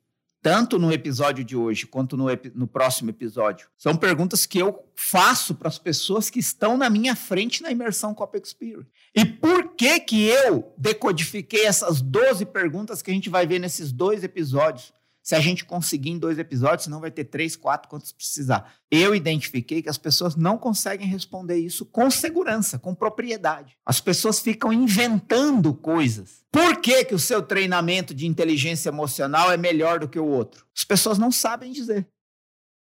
tanto 0.41 0.79
no 0.79 0.91
episódio 0.91 1.43
de 1.43 1.55
hoje 1.55 1.85
quanto 1.85 2.15
no, 2.15 2.25
no 2.55 2.65
próximo 2.65 3.09
episódio, 3.09 3.67
são 3.77 3.95
perguntas 3.95 4.45
que 4.45 4.57
eu 4.57 4.83
faço 4.95 5.53
para 5.53 5.67
as 5.67 5.77
pessoas 5.77 6.29
que 6.29 6.39
estão 6.39 6.77
na 6.77 6.89
minha 6.89 7.13
frente 7.13 7.61
na 7.61 7.71
imersão 7.71 8.13
Cop 8.13 8.37
Experience. 8.37 8.89
E 9.13 9.25
por 9.25 9.75
que 9.75 9.99
que 9.99 10.27
eu 10.27 10.73
decodifiquei 10.77 11.65
essas 11.65 12.01
12 12.01 12.45
perguntas 12.45 13.01
que 13.01 13.11
a 13.11 13.13
gente 13.13 13.29
vai 13.29 13.45
ver 13.45 13.59
nesses 13.59 13.91
dois 13.91 14.23
episódios? 14.23 14.93
Se 15.23 15.35
a 15.35 15.39
gente 15.39 15.63
conseguir 15.63 16.09
em 16.09 16.19
dois 16.19 16.37
episódios, 16.37 16.83
senão 16.83 16.99
vai 16.99 17.09
ter 17.09 17.23
três, 17.23 17.55
quatro, 17.55 17.89
quantos 17.89 18.11
precisar. 18.11 18.73
Eu 18.91 19.15
identifiquei 19.15 19.81
que 19.81 19.87
as 19.87 19.97
pessoas 19.97 20.35
não 20.35 20.57
conseguem 20.57 21.07
responder 21.07 21.57
isso 21.57 21.85
com 21.85 22.11
segurança, 22.11 22.77
com 22.77 22.93
propriedade. 22.93 23.77
As 23.85 24.01
pessoas 24.01 24.41
ficam 24.41 24.73
inventando 24.73 25.73
coisas. 25.73 26.43
Por 26.51 26.81
que, 26.81 27.05
que 27.05 27.15
o 27.15 27.19
seu 27.19 27.41
treinamento 27.41 28.13
de 28.13 28.27
inteligência 28.27 28.89
emocional 28.89 29.49
é 29.49 29.55
melhor 29.55 29.97
do 29.97 30.09
que 30.09 30.19
o 30.19 30.27
outro? 30.27 30.65
As 30.75 30.83
pessoas 30.83 31.17
não 31.17 31.31
sabem 31.31 31.71
dizer. 31.71 32.05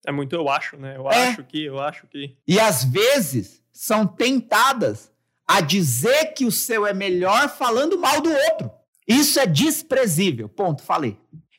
É 0.05 0.11
muito 0.11 0.35
eu 0.35 0.49
acho, 0.49 0.75
né? 0.75 0.97
Eu 0.97 1.09
é. 1.09 1.29
acho 1.29 1.43
que, 1.45 1.63
eu 1.63 1.79
acho 1.79 2.07
que. 2.07 2.35
E 2.45 2.59
às 2.59 2.83
vezes 2.83 3.63
são 3.71 4.05
tentadas 4.05 5.11
a 5.47 5.61
dizer 5.61 6.33
que 6.33 6.45
o 6.45 6.51
seu 6.51 6.85
é 6.85 6.93
melhor 6.93 7.47
falando 7.47 7.97
mal 7.97 8.19
do 8.19 8.29
outro. 8.29 8.69
Isso 9.07 9.39
é 9.39 9.45
desprezível. 9.45 10.49
Ponto, 10.49 10.83
falei. 10.83 11.17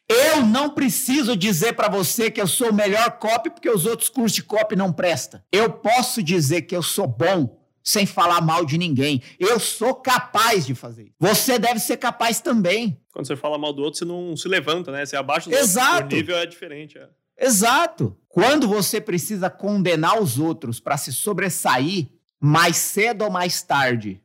Eu 0.08 0.44
não 0.44 0.70
preciso 0.70 1.36
dizer 1.36 1.74
para 1.74 1.88
você 1.88 2.30
que 2.30 2.40
eu 2.40 2.46
sou 2.46 2.70
o 2.70 2.74
melhor 2.74 3.18
copy 3.18 3.50
porque 3.50 3.68
os 3.68 3.84
outros 3.84 4.08
cursos 4.08 4.32
de 4.32 4.42
copy 4.42 4.74
não 4.74 4.92
prestam. 4.92 5.40
Eu 5.52 5.70
posso 5.70 6.22
dizer 6.22 6.62
que 6.62 6.74
eu 6.74 6.82
sou 6.82 7.06
bom 7.06 7.58
sem 7.84 8.06
falar 8.06 8.40
mal 8.40 8.64
de 8.64 8.78
ninguém. 8.78 9.22
Eu 9.38 9.60
sou 9.60 9.94
capaz 9.94 10.66
de 10.66 10.74
fazer 10.74 11.04
isso. 11.04 11.14
Você 11.18 11.58
deve 11.58 11.78
ser 11.78 11.98
capaz 11.98 12.40
também. 12.40 12.98
Quando 13.12 13.26
você 13.26 13.36
fala 13.36 13.58
mal 13.58 13.72
do 13.72 13.82
outro, 13.82 13.98
você 13.98 14.04
não 14.04 14.36
se 14.36 14.48
levanta, 14.48 14.90
né? 14.90 15.04
Você 15.04 15.16
é 15.16 15.18
abaixo 15.18 15.50
do 15.50 15.54
Exato. 15.56 16.02
outro. 16.02 16.16
O 16.16 16.20
nível 16.20 16.36
é 16.36 16.46
diferente. 16.46 16.98
É. 16.98 17.08
Exato. 17.38 18.16
Quando 18.28 18.66
você 18.66 19.00
precisa 19.00 19.50
condenar 19.50 20.20
os 20.20 20.38
outros 20.38 20.80
para 20.80 20.96
se 20.96 21.12
sobressair, 21.12 22.08
mais 22.40 22.76
cedo 22.76 23.24
ou 23.24 23.30
mais 23.30 23.62
tarde, 23.62 24.22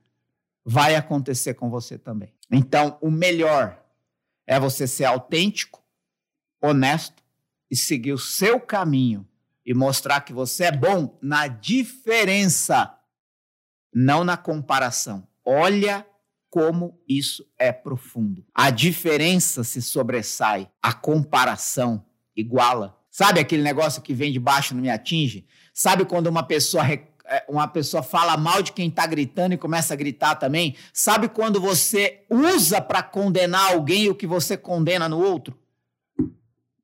vai 0.66 0.96
acontecer 0.96 1.54
com 1.56 1.70
você 1.70 1.98
também. 1.98 2.34
Então, 2.52 2.98
o 3.02 3.12
melhor 3.12 3.83
é 4.46 4.60
você 4.60 4.88
ser 4.88 5.06
autêntico, 5.06 5.84
honesto 6.62 7.24
e 7.70 7.76
seguir 7.76 8.14
o 8.14 8.20
seu 8.20 8.60
caminho 8.60 9.28
e 9.66 9.74
mostrar 9.74 10.22
que 10.22 10.34
você 10.34 10.66
é 10.66 10.72
bom 10.72 11.18
na 11.22 11.48
diferença, 11.48 12.98
não 13.94 14.24
na 14.24 14.38
comparação. 14.38 15.28
Olha 15.46 16.06
como 16.50 17.02
isso 17.08 17.46
é 17.58 17.72
profundo. 17.72 18.46
A 18.54 18.70
diferença 18.70 19.64
se 19.64 19.82
sobressai, 19.82 20.70
a 20.82 20.94
comparação 20.94 22.06
iguala. 22.36 23.00
Sabe 23.10 23.40
aquele 23.40 23.64
negócio 23.64 24.02
que 24.02 24.14
vem 24.14 24.32
de 24.32 24.40
baixo 24.40 24.76
não 24.76 24.82
me 24.82 24.90
atinge? 24.90 25.48
Sabe 25.74 26.06
quando 26.06 26.28
uma 26.28 26.44
pessoa 26.44 26.84
uma 27.48 27.68
pessoa 27.68 28.04
fala 28.04 28.36
mal 28.38 28.62
de 28.62 28.72
quem 28.72 28.90
está 28.90 29.06
gritando 29.06 29.54
e 29.54 29.58
começa 29.58 29.94
a 29.94 29.98
gritar 29.98 30.36
também? 30.36 30.76
Sabe 30.92 31.30
quando 31.30 31.60
você 31.60 32.24
usa 32.30 32.82
para 32.82 33.02
condenar 33.02 33.74
alguém 33.74 34.10
o 34.10 34.16
que 34.16 34.28
você 34.28 34.58
condena 34.58 35.08
no 35.08 35.20
outro? 35.20 35.58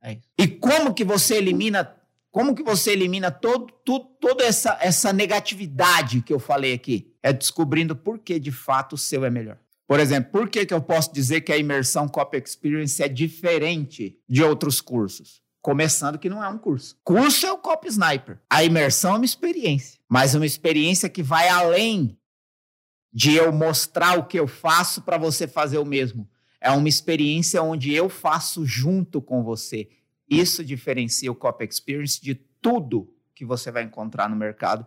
É 0.02 0.18
e 0.38 0.48
como 0.48 0.94
que 0.94 1.04
você 1.04 1.36
elimina 1.36 1.96
como 2.32 2.54
que 2.54 2.62
você 2.62 2.92
elimina 2.92 3.32
todo, 3.32 3.74
todo, 3.84 4.06
toda 4.22 4.44
essa, 4.44 4.78
essa 4.80 5.12
negatividade 5.12 6.22
que 6.22 6.32
eu 6.32 6.40
falei 6.40 6.74
aqui? 6.74 7.12
É 7.24 7.34
descobrindo 7.34 7.96
por 7.96 8.20
que 8.20 8.40
de 8.40 8.52
fato 8.52 8.94
o 8.94 8.98
seu 8.98 9.26
é 9.26 9.32
melhor. 9.32 9.58
Por 9.88 10.00
exemplo, 10.00 10.32
por 10.32 10.48
que, 10.48 10.68
que 10.68 10.74
eu 10.74 10.82
posso 10.82 11.12
dizer 11.12 11.42
que 11.42 11.52
a 11.52 11.58
imersão 11.58 12.08
Copy 12.08 12.38
Experience 12.38 13.02
é 13.02 13.08
diferente 13.08 14.20
de 14.30 14.44
outros 14.44 14.80
cursos? 14.80 15.42
Começando 15.62 16.18
que 16.18 16.30
não 16.30 16.44
é 16.44 16.48
um 16.48 16.58
curso. 16.58 16.98
Curso 17.04 17.46
é 17.46 17.52
o 17.52 17.58
Copy 17.58 17.90
Sniper. 17.90 18.40
A 18.50 18.64
imersão 18.64 19.16
é 19.16 19.18
uma 19.18 19.26
experiência, 19.26 20.00
mas 20.08 20.34
uma 20.34 20.46
experiência 20.46 21.10
que 21.10 21.22
vai 21.22 21.50
além 21.50 22.18
de 23.12 23.34
eu 23.36 23.52
mostrar 23.52 24.18
o 24.18 24.26
que 24.26 24.40
eu 24.40 24.48
faço 24.48 25.02
para 25.02 25.18
você 25.18 25.48
fazer 25.48 25.78
o 25.78 25.86
mesmo. 25.86 26.30
É 26.62 26.72
uma 26.72 26.88
experiência 26.88 27.62
onde 27.62 27.94
eu 27.94 28.10
faço 28.10 28.66
junto 28.66 29.22
com 29.22 29.44
você. 29.44 29.90
Isso 30.30 30.64
diferencia 30.64 31.32
o 31.32 31.36
Copy 31.36 31.66
Experience 31.66 32.22
de 32.22 32.36
tudo 32.36 33.14
que 33.34 33.46
você 33.46 33.72
vai 33.72 33.84
encontrar 33.84 34.30
no 34.30 34.36
mercado 34.36 34.86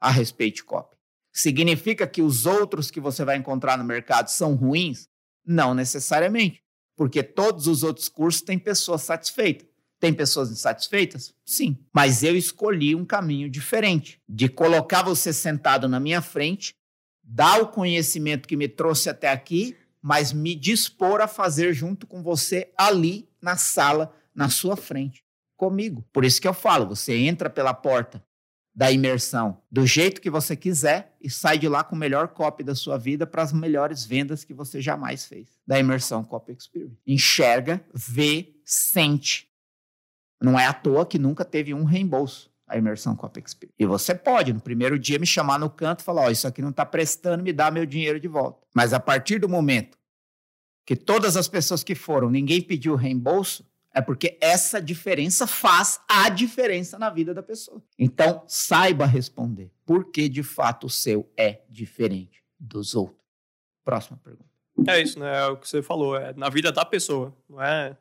a 0.00 0.10
respeito 0.10 0.56
de 0.56 0.64
copy. 0.64 0.96
Significa 1.32 2.06
que 2.06 2.22
os 2.22 2.46
outros 2.46 2.90
que 2.90 3.00
você 3.00 3.24
vai 3.24 3.36
encontrar 3.36 3.76
no 3.76 3.84
mercado 3.84 4.28
são 4.28 4.54
ruins? 4.54 5.08
Não 5.44 5.74
necessariamente, 5.74 6.64
porque 6.96 7.22
todos 7.22 7.66
os 7.66 7.82
outros 7.82 8.08
cursos 8.08 8.42
têm 8.42 8.58
pessoas 8.58 9.02
satisfeitas. 9.02 9.68
Tem 10.00 10.14
pessoas 10.14 10.50
insatisfeitas? 10.50 11.34
Sim. 11.44 11.78
Mas 11.94 12.22
eu 12.22 12.34
escolhi 12.34 12.94
um 12.94 13.04
caminho 13.04 13.50
diferente 13.50 14.18
de 14.26 14.48
colocar 14.48 15.02
você 15.02 15.30
sentado 15.30 15.86
na 15.86 16.00
minha 16.00 16.22
frente, 16.22 16.74
dar 17.22 17.60
o 17.60 17.68
conhecimento 17.68 18.48
que 18.48 18.56
me 18.56 18.66
trouxe 18.66 19.10
até 19.10 19.30
aqui, 19.30 19.76
mas 20.02 20.32
me 20.32 20.54
dispor 20.54 21.20
a 21.20 21.28
fazer 21.28 21.74
junto 21.74 22.06
com 22.06 22.22
você 22.22 22.72
ali 22.76 23.28
na 23.42 23.56
sala, 23.56 24.14
na 24.34 24.48
sua 24.48 24.74
frente, 24.74 25.22
comigo. 25.54 26.02
Por 26.12 26.24
isso 26.24 26.40
que 26.40 26.48
eu 26.48 26.54
falo, 26.54 26.88
você 26.88 27.14
entra 27.14 27.50
pela 27.50 27.74
porta 27.74 28.24
da 28.74 28.90
imersão 28.90 29.60
do 29.70 29.86
jeito 29.86 30.20
que 30.20 30.30
você 30.30 30.56
quiser 30.56 31.14
e 31.20 31.28
sai 31.28 31.58
de 31.58 31.68
lá 31.68 31.84
com 31.84 31.94
o 31.94 31.98
melhor 31.98 32.28
copy 32.28 32.64
da 32.64 32.74
sua 32.74 32.96
vida 32.96 33.26
para 33.26 33.42
as 33.42 33.52
melhores 33.52 34.06
vendas 34.06 34.44
que 34.44 34.54
você 34.54 34.80
jamais 34.80 35.26
fez. 35.26 35.60
Da 35.66 35.78
imersão 35.78 36.24
Copy 36.24 36.52
Experience. 36.52 36.96
Enxerga, 37.06 37.84
vê, 37.92 38.54
sente. 38.64 39.49
Não 40.40 40.58
é 40.58 40.66
à 40.66 40.72
toa 40.72 41.04
que 41.04 41.18
nunca 41.18 41.44
teve 41.44 41.74
um 41.74 41.84
reembolso 41.84 42.50
a 42.70 42.78
imersão 42.78 43.16
Copy 43.16 43.42
Experience. 43.44 43.74
E 43.78 43.84
você 43.84 44.14
pode, 44.14 44.52
no 44.52 44.60
primeiro 44.60 44.98
dia, 44.98 45.18
me 45.18 45.26
chamar 45.26 45.58
no 45.58 45.68
canto 45.68 46.00
e 46.00 46.04
falar: 46.04 46.22
Ó, 46.22 46.26
oh, 46.28 46.30
isso 46.30 46.46
aqui 46.46 46.62
não 46.62 46.70
está 46.70 46.86
prestando, 46.86 47.42
me 47.42 47.52
dá 47.52 47.70
meu 47.70 47.84
dinheiro 47.84 48.20
de 48.20 48.28
volta. 48.28 48.64
Mas 48.72 48.92
a 48.92 49.00
partir 49.00 49.40
do 49.40 49.48
momento 49.48 49.98
que 50.86 50.96
todas 50.96 51.36
as 51.36 51.48
pessoas 51.48 51.84
que 51.84 51.94
foram, 51.94 52.30
ninguém 52.30 52.62
pediu 52.62 52.94
reembolso, 52.94 53.68
é 53.92 54.00
porque 54.00 54.38
essa 54.40 54.80
diferença 54.80 55.46
faz 55.46 56.00
a 56.08 56.28
diferença 56.28 56.98
na 56.98 57.10
vida 57.10 57.34
da 57.34 57.42
pessoa. 57.42 57.82
Então, 57.98 58.44
saiba 58.46 59.04
responder. 59.04 59.70
Por 59.84 60.10
que 60.10 60.28
de 60.28 60.42
fato 60.42 60.86
o 60.86 60.90
seu 60.90 61.28
é 61.36 61.62
diferente 61.68 62.42
dos 62.58 62.94
outros? 62.94 63.20
Próxima 63.84 64.18
pergunta. 64.22 64.48
É 64.86 65.02
isso, 65.02 65.18
né? 65.18 65.40
É 65.40 65.46
o 65.46 65.56
que 65.56 65.68
você 65.68 65.82
falou. 65.82 66.16
É 66.16 66.32
na 66.34 66.48
vida 66.48 66.70
da 66.70 66.84
pessoa. 66.84 67.36
Não 67.48 67.60
é 67.60 67.96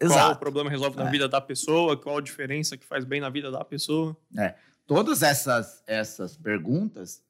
Exato. 0.00 0.20
qual 0.20 0.32
o 0.32 0.36
problema 0.36 0.70
resolve 0.70 0.96
na 0.96 1.08
é. 1.08 1.10
vida 1.10 1.28
da 1.28 1.40
pessoa, 1.40 1.96
qual 1.96 2.18
a 2.18 2.22
diferença 2.22 2.76
que 2.76 2.86
faz 2.86 3.04
bem 3.04 3.20
na 3.20 3.28
vida 3.28 3.50
da 3.50 3.64
pessoa. 3.64 4.16
É. 4.36 4.54
Todas 4.86 5.22
essas, 5.22 5.82
essas 5.86 6.36
perguntas, 6.36 7.22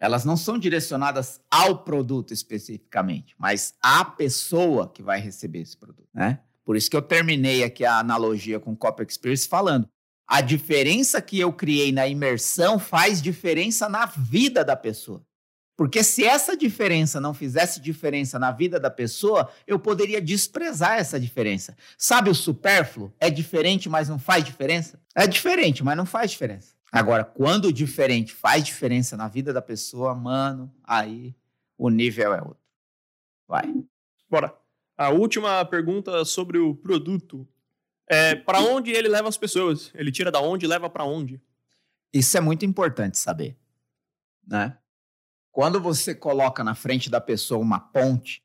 elas 0.00 0.24
não 0.24 0.36
são 0.36 0.58
direcionadas 0.58 1.40
ao 1.50 1.84
produto 1.84 2.32
especificamente, 2.32 3.34
mas 3.38 3.74
à 3.82 4.04
pessoa 4.04 4.88
que 4.88 5.02
vai 5.02 5.20
receber 5.20 5.60
esse 5.60 5.76
produto, 5.76 6.08
né? 6.14 6.40
Por 6.64 6.76
isso 6.76 6.90
que 6.90 6.96
eu 6.96 7.02
terminei 7.02 7.64
aqui 7.64 7.84
a 7.84 7.98
analogia 7.98 8.60
com 8.60 8.72
o 8.72 8.76
Copy 8.76 9.02
Experience 9.02 9.48
falando. 9.48 9.88
A 10.26 10.42
diferença 10.42 11.22
que 11.22 11.40
eu 11.40 11.50
criei 11.50 11.90
na 11.90 12.06
imersão 12.06 12.78
faz 12.78 13.22
diferença 13.22 13.88
na 13.88 14.04
vida 14.04 14.62
da 14.62 14.76
pessoa. 14.76 15.24
Porque 15.78 16.02
se 16.02 16.24
essa 16.24 16.56
diferença 16.56 17.20
não 17.20 17.32
fizesse 17.32 17.80
diferença 17.80 18.36
na 18.36 18.50
vida 18.50 18.80
da 18.80 18.90
pessoa, 18.90 19.48
eu 19.64 19.78
poderia 19.78 20.20
desprezar 20.20 20.98
essa 20.98 21.20
diferença. 21.20 21.76
Sabe 21.96 22.28
o 22.28 22.34
supérfluo? 22.34 23.14
É 23.20 23.30
diferente, 23.30 23.88
mas 23.88 24.08
não 24.08 24.18
faz 24.18 24.42
diferença? 24.42 25.00
É 25.14 25.24
diferente, 25.24 25.84
mas 25.84 25.96
não 25.96 26.04
faz 26.04 26.32
diferença. 26.32 26.74
Agora, 26.90 27.24
quando 27.24 27.66
o 27.66 27.72
diferente 27.72 28.34
faz 28.34 28.64
diferença 28.64 29.16
na 29.16 29.28
vida 29.28 29.52
da 29.52 29.62
pessoa, 29.62 30.16
mano, 30.16 30.74
aí 30.82 31.32
o 31.78 31.88
nível 31.90 32.34
é 32.34 32.42
outro. 32.42 32.58
Vai. 33.46 33.72
Bora. 34.28 34.52
A 34.96 35.10
última 35.10 35.64
pergunta 35.64 36.24
sobre 36.24 36.58
o 36.58 36.74
produto. 36.74 37.46
É, 38.08 38.34
para 38.34 38.58
onde 38.58 38.90
ele 38.90 39.06
leva 39.06 39.28
as 39.28 39.36
pessoas? 39.36 39.92
Ele 39.94 40.10
tira 40.10 40.32
da 40.32 40.40
onde 40.40 40.66
e 40.66 40.68
leva 40.68 40.90
para 40.90 41.04
onde? 41.04 41.40
Isso 42.12 42.36
é 42.36 42.40
muito 42.40 42.64
importante 42.64 43.16
saber, 43.16 43.56
né? 44.44 44.76
Quando 45.58 45.80
você 45.80 46.14
coloca 46.14 46.62
na 46.62 46.76
frente 46.76 47.10
da 47.10 47.20
pessoa 47.20 47.60
uma 47.60 47.80
ponte, 47.80 48.44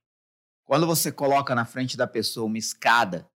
quando 0.65 0.88
você 0.88 1.12
coloca 1.12 1.54
na 1.54 1.63
frente 1.63 1.95
da 1.95 2.08
pessoa 2.08 2.47
uma 2.47 2.58
escada, 2.58 3.30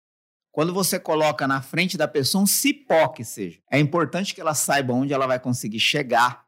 quando 0.51 0.73
você 0.73 0.99
coloca 0.99 1.47
na 1.47 1.61
frente 1.61 1.95
da 1.95 2.07
pessoa 2.07 2.43
um 2.43 2.47
cipó 2.47 3.07
que 3.09 3.23
seja, 3.23 3.61
é 3.71 3.77
importante 3.77 4.33
que 4.33 4.41
ela 4.41 4.55
saiba 4.55 4.95
onde 4.95 5.13
ela 5.13 5.27
vai 5.27 5.39
conseguir 5.39 5.79
chegar 5.79 6.46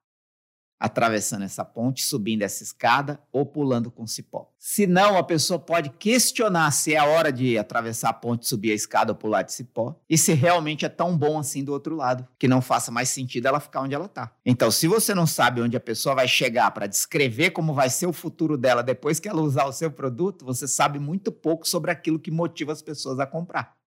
atravessando 0.80 1.44
essa 1.44 1.66
ponte, 1.66 2.04
subindo 2.04 2.44
essa 2.44 2.64
escada 2.64 3.20
ou 3.32 3.46
pulando 3.46 3.92
com 3.92 4.08
cipó. 4.08 4.50
Se 4.58 4.88
não, 4.88 5.18
a 5.18 5.24
pessoa 5.24 5.60
pode 5.60 5.90
questionar 5.90 6.72
se 6.72 6.94
é 6.94 6.98
a 6.98 7.06
hora 7.06 7.32
de 7.32 7.58
atravessar 7.58 8.10
a 8.10 8.14
ponte, 8.14 8.48
subir 8.48 8.72
a 8.72 8.76
escada 8.76 9.12
ou 9.12 9.16
pular 9.16 9.42
de 9.42 9.54
cipó, 9.54 10.00
e 10.10 10.18
se 10.18 10.34
realmente 10.34 10.86
é 10.86 10.90
tão 10.90 11.18
bom 11.18 11.38
assim 11.38 11.64
do 11.64 11.74
outro 11.74 11.96
lado, 11.96 12.26
que 12.38 12.48
não 12.48 12.62
faça 12.62 12.92
mais 12.92 13.10
sentido 13.10 13.48
ela 13.48 13.60
ficar 13.60 13.82
onde 13.82 13.96
ela 13.96 14.06
está. 14.06 14.32
Então, 14.46 14.72
se 14.72 14.88
você 14.88 15.14
não 15.14 15.28
sabe 15.28 15.62
onde 15.62 15.76
a 15.76 15.82
pessoa 15.82 16.16
vai 16.16 16.28
chegar 16.28 16.72
para 16.72 16.88
descrever 16.88 17.52
como 17.52 17.74
vai 17.74 17.90
ser 17.90 18.08
o 18.08 18.14
futuro 18.14 18.58
dela 18.58 18.82
depois 18.82 19.20
que 19.20 19.28
ela 19.28 19.42
usar 19.42 19.66
o 19.66 19.74
seu 19.74 19.92
produto, 19.92 20.46
você 20.46 20.68
sabe 20.68 21.00
muito 21.00 21.32
pouco 21.32 21.68
sobre 21.68 21.92
aquilo 21.92 22.20
que 22.20 22.32
motiva 22.32 22.72
as 22.72 22.82
pessoas 22.82 23.20
a 23.20 23.26
comprar. 23.26 23.79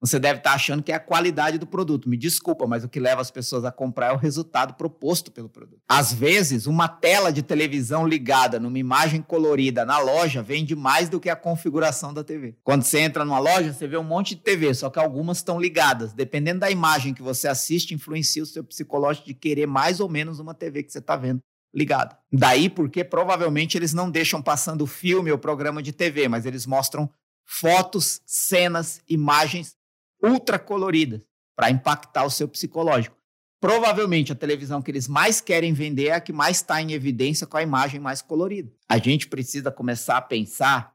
Você 0.00 0.18
deve 0.18 0.38
estar 0.38 0.54
achando 0.54 0.82
que 0.82 0.92
é 0.92 0.94
a 0.94 1.00
qualidade 1.00 1.58
do 1.58 1.66
produto. 1.66 2.08
Me 2.08 2.16
desculpa, 2.16 2.66
mas 2.66 2.82
o 2.82 2.88
que 2.88 2.98
leva 2.98 3.20
as 3.20 3.30
pessoas 3.30 3.64
a 3.66 3.70
comprar 3.70 4.08
é 4.08 4.12
o 4.12 4.16
resultado 4.16 4.72
proposto 4.74 5.30
pelo 5.30 5.48
produto. 5.48 5.82
Às 5.86 6.10
vezes, 6.10 6.66
uma 6.66 6.88
tela 6.88 7.30
de 7.30 7.42
televisão 7.42 8.08
ligada 8.08 8.58
numa 8.58 8.78
imagem 8.78 9.20
colorida 9.20 9.84
na 9.84 9.98
loja 9.98 10.42
vende 10.42 10.74
mais 10.74 11.10
do 11.10 11.20
que 11.20 11.28
a 11.28 11.36
configuração 11.36 12.14
da 12.14 12.24
TV. 12.24 12.56
Quando 12.64 12.82
você 12.82 13.00
entra 13.00 13.26
numa 13.26 13.38
loja, 13.38 13.74
você 13.74 13.86
vê 13.86 13.98
um 13.98 14.02
monte 14.04 14.34
de 14.34 14.40
TV, 14.40 14.72
só 14.72 14.88
que 14.88 14.98
algumas 14.98 15.36
estão 15.36 15.60
ligadas. 15.60 16.14
Dependendo 16.14 16.60
da 16.60 16.70
imagem 16.70 17.12
que 17.12 17.22
você 17.22 17.46
assiste, 17.46 17.92
influencia 17.92 18.42
o 18.42 18.46
seu 18.46 18.64
psicológico 18.64 19.26
de 19.26 19.34
querer 19.34 19.66
mais 19.66 20.00
ou 20.00 20.08
menos 20.08 20.38
uma 20.38 20.54
TV 20.54 20.82
que 20.82 20.92
você 20.92 20.98
está 20.98 21.14
vendo 21.14 21.40
ligada. 21.74 22.18
Daí 22.32 22.70
porque 22.70 23.04
provavelmente 23.04 23.76
eles 23.76 23.92
não 23.92 24.10
deixam 24.10 24.40
passando 24.40 24.86
filme 24.86 25.30
ou 25.30 25.38
programa 25.38 25.82
de 25.82 25.92
TV, 25.92 26.26
mas 26.26 26.46
eles 26.46 26.66
mostram 26.66 27.08
fotos, 27.44 28.22
cenas, 28.24 29.02
imagens 29.08 29.74
ultra 30.22 30.58
coloridas 30.58 31.20
para 31.56 31.70
impactar 31.70 32.24
o 32.24 32.30
seu 32.30 32.48
psicológico. 32.48 33.16
Provavelmente 33.60 34.32
a 34.32 34.34
televisão 34.34 34.80
que 34.80 34.90
eles 34.90 35.06
mais 35.06 35.40
querem 35.40 35.74
vender 35.74 36.06
é 36.06 36.14
a 36.14 36.20
que 36.20 36.32
mais 36.32 36.56
está 36.56 36.80
em 36.80 36.92
evidência 36.92 37.46
com 37.46 37.58
a 37.58 37.62
imagem 37.62 38.00
mais 38.00 38.22
colorida. 38.22 38.72
A 38.88 38.96
gente 38.96 39.28
precisa 39.28 39.70
começar 39.70 40.16
a 40.16 40.22
pensar, 40.22 40.94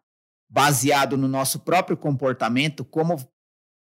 baseado 0.49 1.15
no 1.15 1.27
nosso 1.27 1.59
próprio 1.59 1.95
comportamento, 1.95 2.83
como 2.83 3.17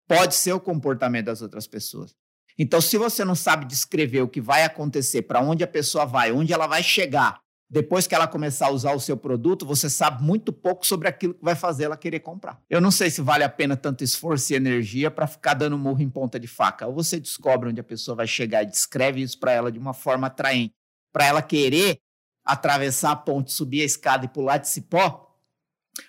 pode 0.07 0.33
ser 0.33 0.53
o 0.53 0.59
comportamento 0.59 1.27
das 1.27 1.41
outras 1.41 1.67
pessoas. 1.67 2.15
Então, 2.57 2.81
se 2.81 2.97
você 2.97 3.23
não 3.23 3.35
sabe 3.35 3.65
descrever 3.65 4.21
o 4.21 4.27
que 4.27 4.41
vai 4.41 4.63
acontecer, 4.63 5.21
para 5.21 5.41
onde 5.41 5.63
a 5.63 5.67
pessoa 5.67 6.05
vai, 6.05 6.31
onde 6.31 6.51
ela 6.51 6.67
vai 6.67 6.83
chegar, 6.83 7.39
depois 7.71 8.05
que 8.05 8.13
ela 8.13 8.27
começar 8.27 8.67
a 8.67 8.71
usar 8.71 8.93
o 8.93 8.99
seu 8.99 9.15
produto, 9.15 9.65
você 9.65 9.89
sabe 9.89 10.21
muito 10.21 10.51
pouco 10.51 10.85
sobre 10.85 11.07
aquilo 11.07 11.33
que 11.33 11.41
vai 11.41 11.55
fazer 11.55 11.85
ela 11.85 11.95
querer 11.95 12.19
comprar. 12.19 12.61
Eu 12.69 12.81
não 12.81 12.91
sei 12.91 13.09
se 13.09 13.21
vale 13.21 13.45
a 13.45 13.49
pena 13.49 13.77
tanto 13.77 14.03
esforço 14.03 14.51
e 14.51 14.57
energia 14.57 15.09
para 15.09 15.25
ficar 15.25 15.53
dando 15.53 15.77
murro 15.77 16.01
em 16.01 16.09
ponta 16.09 16.37
de 16.37 16.47
faca. 16.47 16.85
Ou 16.85 16.93
você 16.93 17.17
descobre 17.17 17.69
onde 17.69 17.79
a 17.79 17.83
pessoa 17.83 18.13
vai 18.13 18.27
chegar 18.27 18.61
e 18.63 18.65
descreve 18.65 19.21
isso 19.21 19.39
para 19.39 19.53
ela 19.53 19.71
de 19.71 19.79
uma 19.79 19.93
forma 19.93 20.27
atraente, 20.27 20.73
para 21.13 21.25
ela 21.25 21.41
querer 21.41 21.97
atravessar 22.43 23.11
a 23.11 23.15
ponte, 23.15 23.53
subir 23.53 23.83
a 23.83 23.85
escada 23.85 24.25
e 24.25 24.27
pular 24.27 24.57
de 24.57 24.67
cipó, 24.67 25.33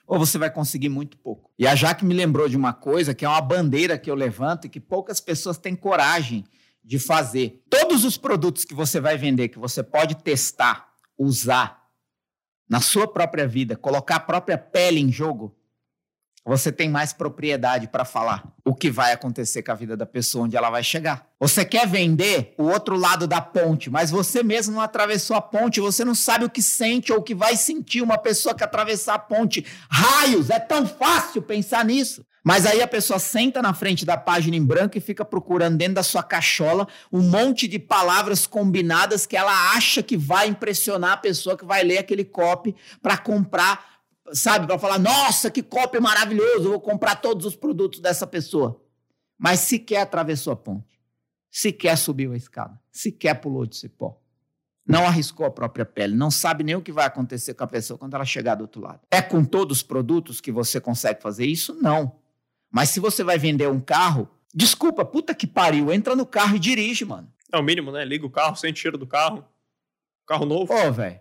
ou 0.04 0.18
você 0.18 0.38
vai 0.38 0.50
conseguir 0.50 0.88
muito 0.88 1.16
pouco. 1.16 1.48
E 1.56 1.64
a 1.64 1.76
Jaque 1.76 2.04
me 2.04 2.12
lembrou 2.12 2.48
de 2.48 2.56
uma 2.56 2.72
coisa 2.72 3.14
que 3.14 3.24
é 3.24 3.28
uma 3.28 3.40
bandeira 3.40 3.96
que 3.96 4.10
eu 4.10 4.16
levanto 4.16 4.66
e 4.66 4.68
que 4.68 4.80
poucas 4.80 5.20
pessoas 5.20 5.58
têm 5.58 5.76
coragem 5.76 6.44
de 6.82 6.98
fazer. 6.98 7.62
Todos 7.70 8.04
os 8.04 8.16
produtos 8.16 8.64
que 8.64 8.74
você 8.74 8.98
vai 8.98 9.16
vender, 9.16 9.48
que 9.48 9.60
você 9.60 9.80
pode 9.80 10.16
testar, 10.16 10.91
usar 11.18 11.82
na 12.68 12.80
sua 12.80 13.06
própria 13.06 13.46
vida, 13.46 13.76
colocar 13.76 14.16
a 14.16 14.20
própria 14.20 14.56
pele 14.56 15.00
em 15.00 15.12
jogo, 15.12 15.54
você 16.44 16.72
tem 16.72 16.88
mais 16.88 17.12
propriedade 17.12 17.86
para 17.86 18.04
falar 18.04 18.44
o 18.64 18.74
que 18.74 18.90
vai 18.90 19.12
acontecer 19.12 19.62
com 19.62 19.72
a 19.72 19.76
vida 19.76 19.96
da 19.96 20.06
pessoa, 20.06 20.44
onde 20.44 20.56
ela 20.56 20.70
vai 20.70 20.82
chegar. 20.82 21.26
Você 21.38 21.64
quer 21.64 21.86
vender 21.86 22.54
o 22.58 22.64
outro 22.64 22.96
lado 22.96 23.26
da 23.26 23.40
ponte, 23.40 23.88
mas 23.88 24.10
você 24.10 24.42
mesmo 24.42 24.74
não 24.74 24.80
atravessou 24.80 25.36
a 25.36 25.42
ponte, 25.42 25.80
você 25.80 26.04
não 26.04 26.14
sabe 26.14 26.44
o 26.44 26.50
que 26.50 26.62
sente 26.62 27.12
ou 27.12 27.18
o 27.18 27.22
que 27.22 27.34
vai 27.34 27.56
sentir 27.56 28.02
uma 28.02 28.18
pessoa 28.18 28.54
que 28.54 28.64
atravessar 28.64 29.14
a 29.14 29.18
ponte. 29.18 29.64
Raios, 29.88 30.50
é 30.50 30.58
tão 30.58 30.86
fácil 30.86 31.42
pensar 31.42 31.84
nisso. 31.84 32.24
Mas 32.44 32.66
aí 32.66 32.82
a 32.82 32.88
pessoa 32.88 33.20
senta 33.20 33.62
na 33.62 33.72
frente 33.72 34.04
da 34.04 34.16
página 34.16 34.56
em 34.56 34.64
branco 34.64 34.98
e 34.98 35.00
fica 35.00 35.24
procurando 35.24 35.76
dentro 35.76 35.94
da 35.94 36.02
sua 36.02 36.24
cachola 36.24 36.88
um 37.12 37.20
monte 37.20 37.68
de 37.68 37.78
palavras 37.78 38.48
combinadas 38.48 39.26
que 39.26 39.36
ela 39.36 39.72
acha 39.72 40.02
que 40.02 40.16
vai 40.16 40.48
impressionar 40.48 41.12
a 41.12 41.16
pessoa 41.16 41.56
que 41.56 41.64
vai 41.64 41.84
ler 41.84 41.98
aquele 41.98 42.24
copy 42.24 42.74
para 43.00 43.16
comprar 43.16 43.91
sabe, 44.32 44.66
para 44.66 44.78
falar, 44.78 44.98
nossa, 44.98 45.50
que 45.50 45.62
copy 45.62 46.00
maravilhoso, 46.00 46.70
vou 46.70 46.80
comprar 46.80 47.16
todos 47.16 47.46
os 47.46 47.56
produtos 47.56 48.00
dessa 48.00 48.26
pessoa. 48.26 48.82
Mas 49.38 49.60
sequer 49.60 50.02
atravessou 50.02 50.52
a 50.52 50.56
ponte, 50.56 51.00
sequer 51.50 51.96
subiu 51.96 52.32
a 52.32 52.36
escada, 52.36 52.78
sequer 52.90 53.34
pulou 53.34 53.66
de 53.66 53.76
cipó. 53.76 54.18
Não 54.86 55.06
arriscou 55.06 55.46
a 55.46 55.50
própria 55.50 55.84
pele, 55.84 56.14
não 56.14 56.30
sabe 56.30 56.64
nem 56.64 56.74
o 56.74 56.82
que 56.82 56.90
vai 56.90 57.06
acontecer 57.06 57.54
com 57.54 57.62
a 57.62 57.68
pessoa 57.68 57.96
quando 57.96 58.14
ela 58.14 58.24
chegar 58.24 58.56
do 58.56 58.62
outro 58.62 58.82
lado. 58.82 59.00
É 59.10 59.22
com 59.22 59.44
todos 59.44 59.78
os 59.78 59.82
produtos 59.82 60.40
que 60.40 60.50
você 60.50 60.80
consegue 60.80 61.22
fazer 61.22 61.46
isso? 61.46 61.74
Não. 61.80 62.16
Mas 62.70 62.88
se 62.88 62.98
você 62.98 63.22
vai 63.22 63.38
vender 63.38 63.68
um 63.68 63.80
carro, 63.80 64.28
desculpa, 64.52 65.04
puta 65.04 65.34
que 65.34 65.46
pariu, 65.46 65.92
entra 65.92 66.16
no 66.16 66.26
carro 66.26 66.56
e 66.56 66.58
dirige, 66.58 67.04
mano. 67.04 67.32
É 67.52 67.58
o 67.58 67.62
mínimo, 67.62 67.92
né? 67.92 68.04
Liga 68.04 68.26
o 68.26 68.30
carro, 68.30 68.56
sente 68.56 68.80
cheiro 68.80 68.98
do 68.98 69.06
carro. 69.06 69.44
Carro 70.26 70.46
novo. 70.46 70.72
Ô, 70.72 70.92
velho. 70.92 71.20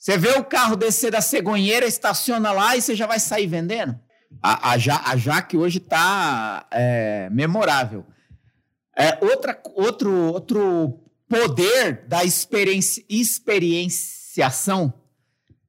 Você 0.00 0.16
vê 0.16 0.30
o 0.30 0.44
carro 0.44 0.76
descer 0.76 1.12
da 1.12 1.20
cegonheira, 1.20 1.84
estaciona 1.84 2.50
lá 2.52 2.74
e 2.74 2.80
você 2.80 2.96
já 2.96 3.06
vai 3.06 3.20
sair 3.20 3.46
vendendo? 3.46 4.00
A, 4.42 4.70
a, 4.70 4.78
ja, 4.78 5.02
a 5.04 5.14
Jaque 5.14 5.58
hoje 5.58 5.76
está 5.76 6.66
é, 6.70 7.28
memorável. 7.30 8.06
É, 8.96 9.22
outra, 9.22 9.60
outro, 9.74 10.32
outro 10.32 11.00
poder 11.28 12.06
da 12.08 12.24
experiência, 12.24 13.04
experienciação, 13.10 14.94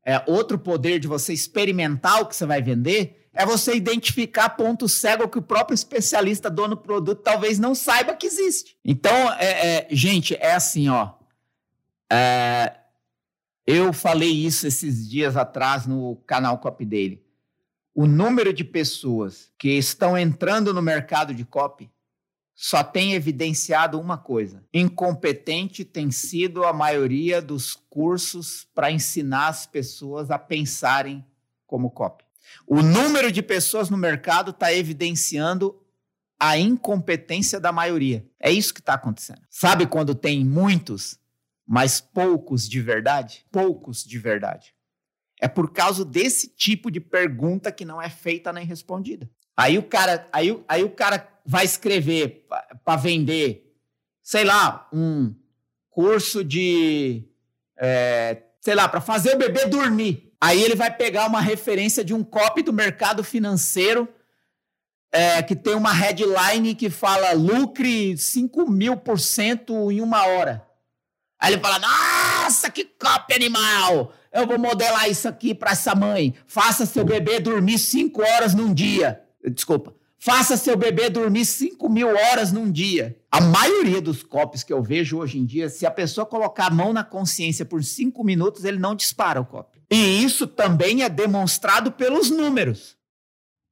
é, 0.05 0.23
outro 0.25 0.57
poder 0.57 0.97
de 0.97 1.09
você 1.09 1.33
experimentar 1.33 2.21
o 2.21 2.25
que 2.25 2.35
você 2.35 2.45
vai 2.45 2.61
vender, 2.61 3.29
é 3.33 3.45
você 3.45 3.75
identificar 3.75 4.51
ponto 4.51 4.87
cego 4.87 5.27
que 5.27 5.39
o 5.39 5.41
próprio 5.41 5.75
especialista 5.75 6.49
dono 6.49 6.75
do 6.75 6.81
produto 6.81 7.21
talvez 7.21 7.59
não 7.59 7.75
saiba 7.75 8.15
que 8.15 8.27
existe. 8.27 8.77
Então, 8.85 9.13
é, 9.33 9.75
é, 9.75 9.87
gente, 9.91 10.35
é 10.35 10.53
assim, 10.53 10.87
ó. 10.87 11.15
É, 12.09 12.80
eu 13.65 13.93
falei 13.93 14.31
isso 14.31 14.65
esses 14.65 15.09
dias 15.09 15.37
atrás 15.37 15.85
no 15.85 16.15
canal 16.25 16.57
Copy 16.57 16.85
Daily. 16.85 17.23
O 17.93 18.07
número 18.07 18.53
de 18.53 18.63
pessoas 18.63 19.51
que 19.57 19.69
estão 19.77 20.17
entrando 20.17 20.73
no 20.73 20.81
mercado 20.81 21.33
de 21.33 21.43
copy 21.43 21.91
só 22.55 22.83
tem 22.83 23.13
evidenciado 23.13 23.99
uma 23.99 24.17
coisa: 24.17 24.63
incompetente 24.73 25.83
tem 25.83 26.09
sido 26.09 26.63
a 26.63 26.71
maioria 26.71 27.41
dos 27.41 27.75
cursos 27.89 28.67
para 28.73 28.91
ensinar 28.91 29.47
as 29.47 29.65
pessoas 29.65 30.31
a 30.31 30.39
pensarem 30.39 31.25
como 31.67 31.91
copy. 31.91 32.23
O 32.65 32.81
número 32.81 33.31
de 33.31 33.41
pessoas 33.41 33.89
no 33.89 33.97
mercado 33.97 34.51
está 34.51 34.73
evidenciando 34.73 35.77
a 36.39 36.57
incompetência 36.57 37.59
da 37.59 37.71
maioria. 37.71 38.25
É 38.39 38.51
isso 38.51 38.73
que 38.73 38.79
está 38.79 38.95
acontecendo. 38.95 39.41
Sabe 39.49 39.85
quando 39.85 40.15
tem 40.15 40.43
muitos 40.43 41.19
mas 41.71 42.01
poucos 42.01 42.67
de 42.67 42.81
verdade? 42.81 43.45
Poucos 43.49 44.03
de 44.03 44.19
verdade. 44.19 44.75
É 45.39 45.47
por 45.47 45.71
causa 45.71 46.03
desse 46.03 46.49
tipo 46.49 46.91
de 46.91 46.99
pergunta 46.99 47.71
que 47.71 47.85
não 47.85 48.01
é 48.01 48.09
feita 48.09 48.51
nem 48.51 48.65
respondida. 48.65 49.29
Aí 49.55 49.77
o 49.77 49.83
cara, 49.83 50.27
aí, 50.33 50.61
aí 50.67 50.83
o 50.83 50.89
cara 50.89 51.25
vai 51.45 51.63
escrever 51.63 52.45
para 52.83 52.99
vender, 52.99 53.73
sei 54.21 54.43
lá, 54.43 54.89
um 54.91 55.33
curso 55.89 56.43
de, 56.43 57.23
é, 57.79 58.43
sei 58.59 58.75
lá, 58.75 58.89
para 58.89 58.99
fazer 58.99 59.35
o 59.35 59.39
bebê 59.39 59.65
dormir. 59.65 60.33
Aí 60.41 60.61
ele 60.61 60.75
vai 60.75 60.93
pegar 60.93 61.25
uma 61.25 61.39
referência 61.39 62.03
de 62.03 62.13
um 62.13 62.21
copy 62.21 62.63
do 62.63 62.73
mercado 62.73 63.23
financeiro 63.23 64.09
é, 65.09 65.41
que 65.41 65.55
tem 65.55 65.75
uma 65.75 65.93
headline 65.93 66.75
que 66.75 66.89
fala 66.89 67.31
lucre 67.31 68.17
5 68.17 68.69
mil 68.69 68.97
por 68.97 69.17
cento 69.17 69.89
em 69.89 70.01
uma 70.01 70.25
hora. 70.25 70.69
Aí 71.41 71.53
ele 71.53 71.61
fala: 71.61 71.79
Nossa, 71.79 72.69
que 72.69 72.85
cópia 72.85 73.35
animal! 73.35 74.13
Eu 74.31 74.45
vou 74.47 74.59
modelar 74.59 75.09
isso 75.09 75.27
aqui 75.27 75.53
para 75.53 75.71
essa 75.71 75.95
mãe. 75.95 76.35
Faça 76.45 76.85
seu 76.85 77.03
bebê 77.03 77.39
dormir 77.39 77.79
cinco 77.79 78.21
horas 78.21 78.53
num 78.53 78.73
dia. 78.73 79.21
Desculpa. 79.43 79.93
Faça 80.23 80.55
seu 80.55 80.77
bebê 80.77 81.09
dormir 81.09 81.43
5 81.43 81.89
mil 81.89 82.07
horas 82.09 82.51
num 82.51 82.71
dia. 82.71 83.17
A 83.31 83.41
maioria 83.41 83.99
dos 83.99 84.21
copos 84.21 84.61
que 84.61 84.71
eu 84.71 84.79
vejo 84.83 85.17
hoje 85.17 85.39
em 85.39 85.45
dia, 85.47 85.67
se 85.67 85.83
a 85.83 85.89
pessoa 85.89 86.27
colocar 86.27 86.67
a 86.67 86.69
mão 86.69 86.93
na 86.93 87.03
consciência 87.03 87.65
por 87.65 87.83
cinco 87.83 88.23
minutos, 88.23 88.63
ele 88.63 88.77
não 88.77 88.93
dispara 88.93 89.41
o 89.41 89.45
copo. 89.45 89.79
E 89.89 90.23
isso 90.23 90.45
também 90.45 91.01
é 91.01 91.09
demonstrado 91.09 91.91
pelos 91.91 92.29
números. 92.29 92.95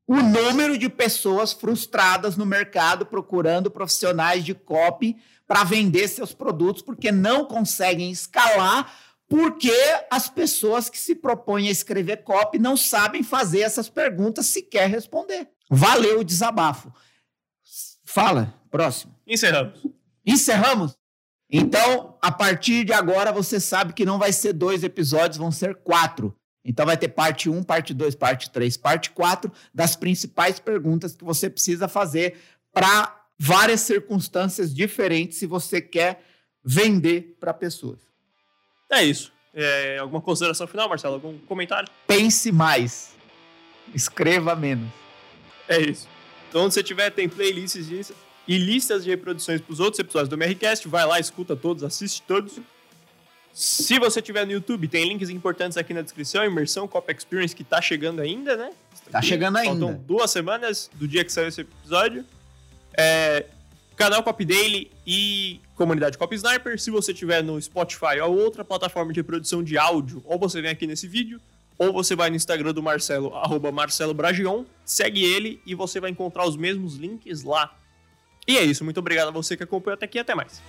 O 0.10 0.24
número 0.24 0.76
de 0.76 0.90
pessoas 0.90 1.54
frustradas 1.54 2.36
no 2.36 2.44
mercado 2.44 3.06
procurando 3.06 3.70
profissionais 3.70 4.44
de 4.44 4.56
copy 4.56 5.16
para 5.46 5.64
vender 5.64 6.08
seus 6.08 6.34
produtos 6.34 6.82
porque 6.82 7.12
não 7.12 7.46
conseguem 7.46 8.10
escalar 8.10 8.92
porque 9.28 9.72
as 10.10 10.28
pessoas 10.28 10.90
que 10.90 10.98
se 10.98 11.14
propõem 11.14 11.68
a 11.68 11.72
escrever 11.72 12.24
copy 12.24 12.58
não 12.58 12.76
sabem 12.76 13.22
fazer 13.22 13.60
essas 13.60 13.88
perguntas 13.88 14.48
sequer 14.48 14.90
responder. 14.90 15.48
Valeu 15.70 16.22
o 16.22 16.24
desabafo. 16.24 16.92
Fala, 18.04 18.52
próximo. 18.72 19.16
Encerramos. 19.28 19.86
Encerramos? 20.26 20.98
Então, 21.52 22.18
a 22.20 22.32
partir 22.32 22.84
de 22.84 22.94
agora, 22.94 23.32
você 23.32 23.60
sabe 23.60 23.94
que 23.94 24.08
não 24.08 24.18
vai 24.18 24.34
ser 24.34 24.54
dois 24.54 24.84
episódios, 24.84 25.38
vão 25.38 25.52
ser 25.52 25.76
quatro. 25.76 26.36
Então, 26.64 26.86
vai 26.86 26.98
ter 26.98 27.10
parte 27.10 27.50
1, 27.50 27.64
parte 27.64 27.94
2, 27.94 28.16
parte 28.16 28.50
3, 28.50 28.78
parte 28.78 29.12
4 29.12 29.52
das 29.74 29.96
principais 29.96 30.60
perguntas 30.60 31.16
que 31.16 31.24
você 31.24 31.50
precisa 31.50 31.88
fazer 31.88 32.38
para 32.74 33.26
várias 33.38 33.82
circunstâncias 33.82 34.74
diferentes 34.74 35.38
se 35.38 35.46
você 35.46 35.82
quer 35.82 36.22
vender 36.64 37.38
para 37.40 37.54
pessoas. 37.54 38.00
É 38.92 39.04
isso. 39.04 39.32
É, 39.54 39.98
alguma 39.98 40.22
consideração 40.22 40.68
final, 40.68 40.90
Marcelo? 40.90 41.16
Algum 41.16 41.38
comentário? 41.40 41.90
Pense 42.06 42.52
mais. 42.52 43.16
Escreva 43.94 44.56
menos. 44.56 44.90
É 45.68 45.80
isso. 45.80 46.08
Então, 46.50 46.66
onde 46.66 46.74
você 46.74 46.84
tiver, 46.84 47.10
tem 47.12 47.30
playlists 47.30 48.12
e 48.48 48.58
listas 48.58 49.04
de 49.04 49.10
reproduções 49.10 49.62
para 49.62 49.72
os 49.72 49.80
outros 49.80 50.00
episódios 50.00 50.30
do 50.30 50.36
MRCast. 50.36 50.88
Vai 50.88 51.06
lá, 51.06 51.20
escuta 51.20 51.56
todos, 51.56 51.84
assiste 51.84 52.22
todos. 52.24 52.60
Se 53.54 54.00
você 54.00 54.22
tiver 54.22 54.46
no 54.46 54.52
YouTube, 54.52 54.88
tem 54.88 55.08
links 55.08 55.30
importantes 55.30 55.78
aqui 55.78 55.94
na 55.94 56.02
descrição. 56.02 56.46
Imersão 56.46 56.88
Cop 56.88 57.12
Experience 57.12 57.56
que 57.56 57.64
tá 57.64 57.82
chegando 57.82 58.22
ainda, 58.22 58.56
né? 58.56 58.72
Tá 59.12 59.22
chegando 59.22 59.58
ainda. 59.58 59.86
Faltam 59.86 60.04
duas 60.06 60.32
semanas 60.32 60.90
do 60.94 61.08
dia 61.08 61.26
que 61.26 61.32
saiu 61.32 61.48
esse 61.48 61.62
episódio. 61.62 62.24
É, 62.94 63.46
canal 63.96 64.24
Copy 64.24 64.46
Daily 64.46 64.92
e 65.06 65.60
comunidade 65.76 66.18
Copy 66.18 66.36
Sniper. 66.36 66.80
Se 66.80 66.90
você 66.90 67.14
tiver 67.14 67.44
no 67.44 67.62
Spotify 67.62 68.20
ou 68.24 68.38
outra 68.38 68.64
plataforma 68.64 69.12
de 69.12 69.20
reprodução 69.20 69.64
de 69.64 69.78
áudio, 69.78 70.22
ou 70.26 70.40
você 70.40 70.62
vem 70.62 70.72
aqui 70.72 70.88
nesse 70.88 71.08
vídeo, 71.08 71.42
ou 71.78 71.92
você 71.92 72.16
vai 72.16 72.30
no 72.30 72.36
Instagram 72.36 72.74
do 72.74 72.84
Marcelo, 72.84 73.34
arroba 73.36 73.72
Marcelo 73.72 74.14
Bragion, 74.14 74.64
segue 74.86 75.24
ele 75.24 75.62
e 75.66 75.74
você 75.74 76.00
vai 76.00 76.12
encontrar 76.12 76.46
os 76.46 76.56
mesmos 76.56 76.96
links 76.96 77.44
lá. 77.44 77.74
E 78.48 78.58
é 78.58 78.64
isso, 78.64 78.84
muito 78.84 79.00
obrigado 79.00 79.30
a 79.30 79.32
você 79.32 79.56
que 79.56 79.64
acompanhou 79.64 79.96
até 79.96 80.06
aqui 80.06 80.20
até 80.20 80.36
mais. 80.36 80.62